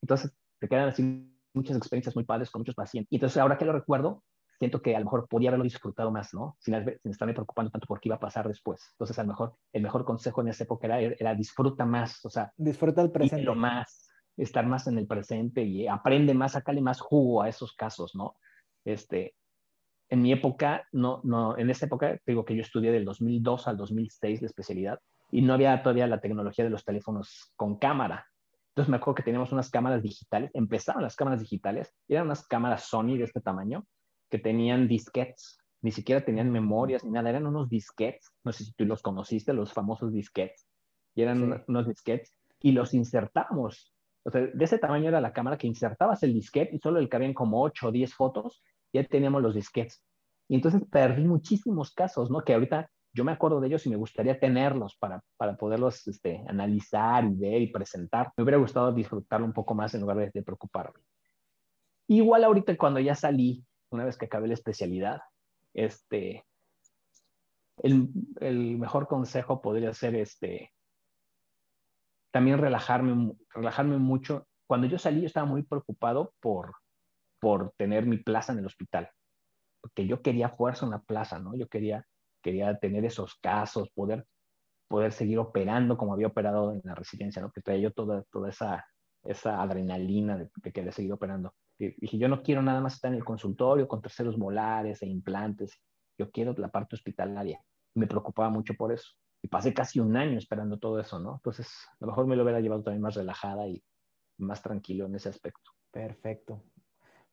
[0.00, 3.12] Entonces, te quedan así muchas experiencias muy padres con muchos pacientes.
[3.12, 4.22] Y entonces, ahora que lo recuerdo,
[4.58, 6.56] siento que a lo mejor podía haberlo disfrutado más, ¿no?
[6.58, 8.80] Sin, sin, estarme preocupando tanto por qué iba a pasar después.
[8.92, 12.30] Entonces, a lo mejor el mejor consejo en esa época era, era disfruta más, o
[12.30, 13.44] sea, disfruta el presente.
[13.44, 17.74] Lo más, estar más en el presente y aprende más, sacarle más jugo a esos
[17.74, 18.36] casos, ¿no?
[18.84, 19.34] Este,
[20.08, 23.76] en mi época, no, no, en esta época, digo que yo estudié del 2002 al
[23.76, 25.00] 2006 de especialidad
[25.30, 28.26] y no había todavía la tecnología de los teléfonos con cámara.
[28.78, 32.84] Entonces me acuerdo que teníamos unas cámaras digitales, empezaron las cámaras digitales, eran unas cámaras
[32.84, 33.84] Sony de este tamaño
[34.30, 38.72] que tenían disquetes, ni siquiera tenían memorias ni nada, eran unos disquetes, no sé si
[38.74, 40.68] tú los conociste, los famosos disquetes,
[41.16, 43.92] y eran unos disquetes y los insertábamos.
[44.22, 47.08] O sea, de ese tamaño era la cámara que insertabas el disquete y solo le
[47.08, 50.04] cabían como 8 o 10 fotos ya teníamos los disquetes.
[50.46, 52.44] Y entonces perdí muchísimos casos, ¿no?
[52.44, 52.88] Que ahorita
[53.18, 57.34] yo me acuerdo de ellos y me gustaría tenerlos para, para poderlos este, analizar y
[57.34, 58.32] ver y presentar.
[58.36, 61.00] Me hubiera gustado disfrutarlo un poco más en lugar de, preocuparme.
[62.06, 65.20] Igual ahorita cuando ya salí, una vez que acabé la especialidad,
[65.74, 66.44] este,
[67.82, 68.08] el,
[68.40, 70.72] el mejor consejo podría ser este,
[72.30, 74.46] también relajarme, relajarme mucho.
[74.68, 76.76] Cuando yo salí, yo estaba muy preocupado por,
[77.40, 79.10] por tener mi plaza en el hospital,
[79.80, 81.56] porque yo quería fuerza una plaza, ¿no?
[81.56, 82.06] Yo quería,
[82.42, 84.26] quería tener esos casos, poder,
[84.88, 87.50] poder seguir operando como había operado en la residencia, ¿no?
[87.50, 88.84] Que traía yo toda, toda esa,
[89.24, 91.54] esa adrenalina de, que quería seguir operando.
[91.78, 95.06] Y dije, yo no quiero nada más estar en el consultorio con terceros molares e
[95.06, 95.80] implantes,
[96.18, 97.60] yo quiero la parte hospitalaria.
[97.94, 99.12] Me preocupaba mucho por eso.
[99.40, 101.36] Y pasé casi un año esperando todo eso, ¿no?
[101.36, 103.82] Entonces, a lo mejor me lo hubiera llevado también más relajada y
[104.38, 105.70] más tranquilo en ese aspecto.
[105.92, 106.64] Perfecto.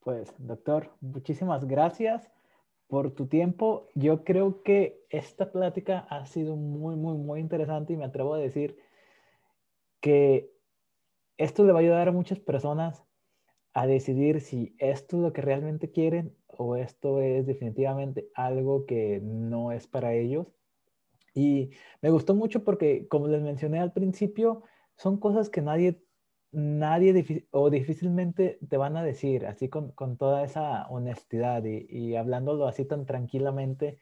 [0.01, 2.31] Pues, doctor, muchísimas gracias
[2.87, 3.89] por tu tiempo.
[3.95, 8.39] Yo creo que esta plática ha sido muy, muy, muy interesante y me atrevo a
[8.39, 8.77] decir
[10.01, 10.51] que
[11.37, 13.03] esto le va a ayudar a muchas personas
[13.73, 19.19] a decidir si esto es lo que realmente quieren o esto es definitivamente algo que
[19.21, 20.47] no es para ellos.
[21.33, 21.71] Y
[22.01, 24.63] me gustó mucho porque, como les mencioné al principio,
[24.95, 26.01] son cosas que nadie
[26.55, 32.85] nadie o difícilmente te van a decir así con, toda esa honestidad y, hablándolo así
[32.85, 33.99] tan tranquilamente.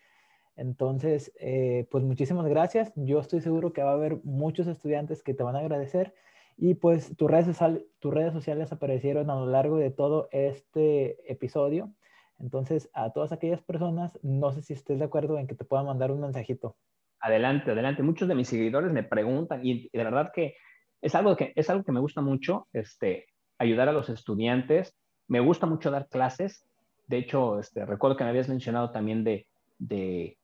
[0.56, 2.94] Entonces, eh, pues muchísimas gracias.
[2.96, 6.14] Yo estoy seguro que va a haber muchos estudiantes que te van a agradecer
[6.56, 7.58] y pues tus redes,
[8.00, 11.92] tus redes sociales aparecieron a lo largo de todo este episodio.
[12.40, 15.88] Entonces, a todas aquellas personas, no sé si estés de acuerdo en que te puedan
[15.88, 16.78] mandar un mensajito.
[17.20, 18.04] Adelante, adelante.
[18.04, 20.56] Muchos de mis seguidores me preguntan y de verdad que
[21.04, 23.26] es algo que, es algo que me gusta mucho, este,
[23.60, 24.96] ayudar a los estudiantes.
[25.28, 26.66] Me gusta mucho dar clases.
[27.08, 29.46] De hecho, este, recuerdo que me habías mencionado también de,
[29.78, 30.38] de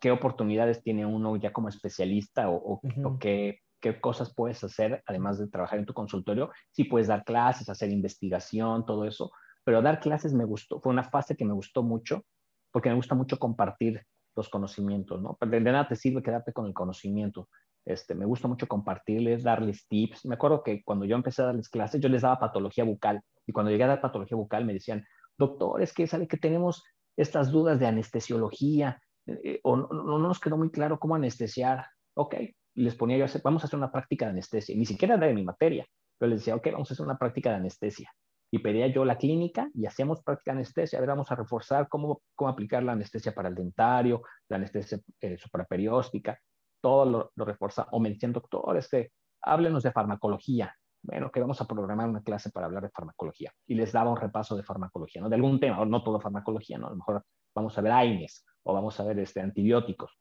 [0.00, 2.80] qué oportunidades tiene uno ya como especialista o,
[3.20, 6.50] qué, qué, cosas puedes hacer además de trabajar en tu consultorio.
[6.72, 9.30] Sí puedes dar clases, hacer investigación, todo eso,
[9.62, 12.24] pero dar clases me gustó, fue una fase que me gustó mucho
[12.72, 14.04] porque me gusta mucho compartir
[14.34, 15.36] los conocimientos, ¿no?
[15.40, 17.48] de nada te sirve quedarte con el conocimiento.
[17.84, 20.26] Este, me gusta mucho compartirles, darles tips.
[20.26, 23.20] Me acuerdo que cuando yo empecé a darles clases, yo les daba patología bucal.
[23.46, 25.04] Y cuando llegué a dar patología bucal, me decían,
[25.38, 26.84] doctor, es que sale que tenemos
[27.16, 31.86] estas dudas de anestesiología, eh, o no, no, nos quedó muy claro cómo anestesiar.
[32.14, 32.36] Ok,
[32.74, 34.76] les ponía yo, vamos a hacer una práctica de anestesia.
[34.76, 35.86] ni siquiera era de mi materia.
[36.20, 38.12] Yo les decía, ok, vamos a hacer una práctica de anestesia.
[38.52, 40.98] Y pedía yo la clínica y hacíamos práctica de anestesia.
[40.98, 45.00] A ver, vamos a reforzar cómo, cómo aplicar la anestesia para el dentario, la anestesia
[45.20, 46.38] eh, supraperióstica
[46.80, 47.86] todo lo, lo refuerza.
[47.92, 49.12] O me decían, doctor, este,
[49.42, 50.74] háblenos de farmacología.
[51.02, 53.52] Bueno, que vamos a programar una clase para hablar de farmacología.
[53.66, 55.28] Y les daba un repaso de farmacología, ¿no?
[55.28, 56.88] De algún tema, no todo farmacología, ¿no?
[56.88, 57.24] A lo mejor
[57.54, 60.18] vamos a ver AINES o vamos a ver este, antibióticos.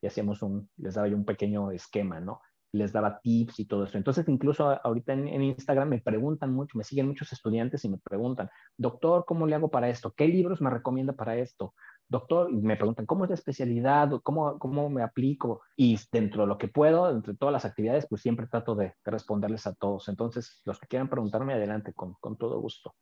[0.00, 2.40] Y hacíamos un, les daba yo un pequeño esquema, ¿no?
[2.74, 3.96] les daba tips y todo eso.
[3.96, 8.50] Entonces, incluso ahorita en, Instagram me preguntan mucho, me siguen muchos estudiantes y me preguntan,
[8.76, 10.12] doctor, ¿cómo le hago para esto?
[10.16, 11.74] ¿Qué libros me recomienda para esto?
[12.14, 14.10] Doctor, y me preguntan, ¿cómo es la especialidad?
[14.22, 15.62] ¿Cómo, ¿Cómo me aplico?
[15.76, 19.66] Y dentro de lo que puedo, entre todas las actividades, pues siempre trato de, responderles
[19.66, 20.08] a todos.
[20.08, 22.94] Entonces, los que quieran preguntarme, adelante, con, con todo gusto.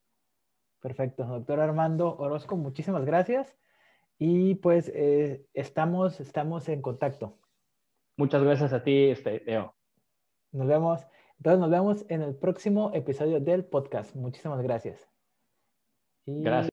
[0.81, 3.57] Perfecto, doctor Armando Orozco, muchísimas gracias.
[4.19, 7.39] Y pues eh, estamos, estamos en contacto.
[8.17, 9.75] Muchas gracias a ti, este, Leo.
[10.53, 11.07] Nos vemos.
[11.39, 14.15] Entonces nos vemos en el próximo episodio del podcast.
[14.15, 15.09] Muchísimas gracias.
[16.27, 16.71] Gracias.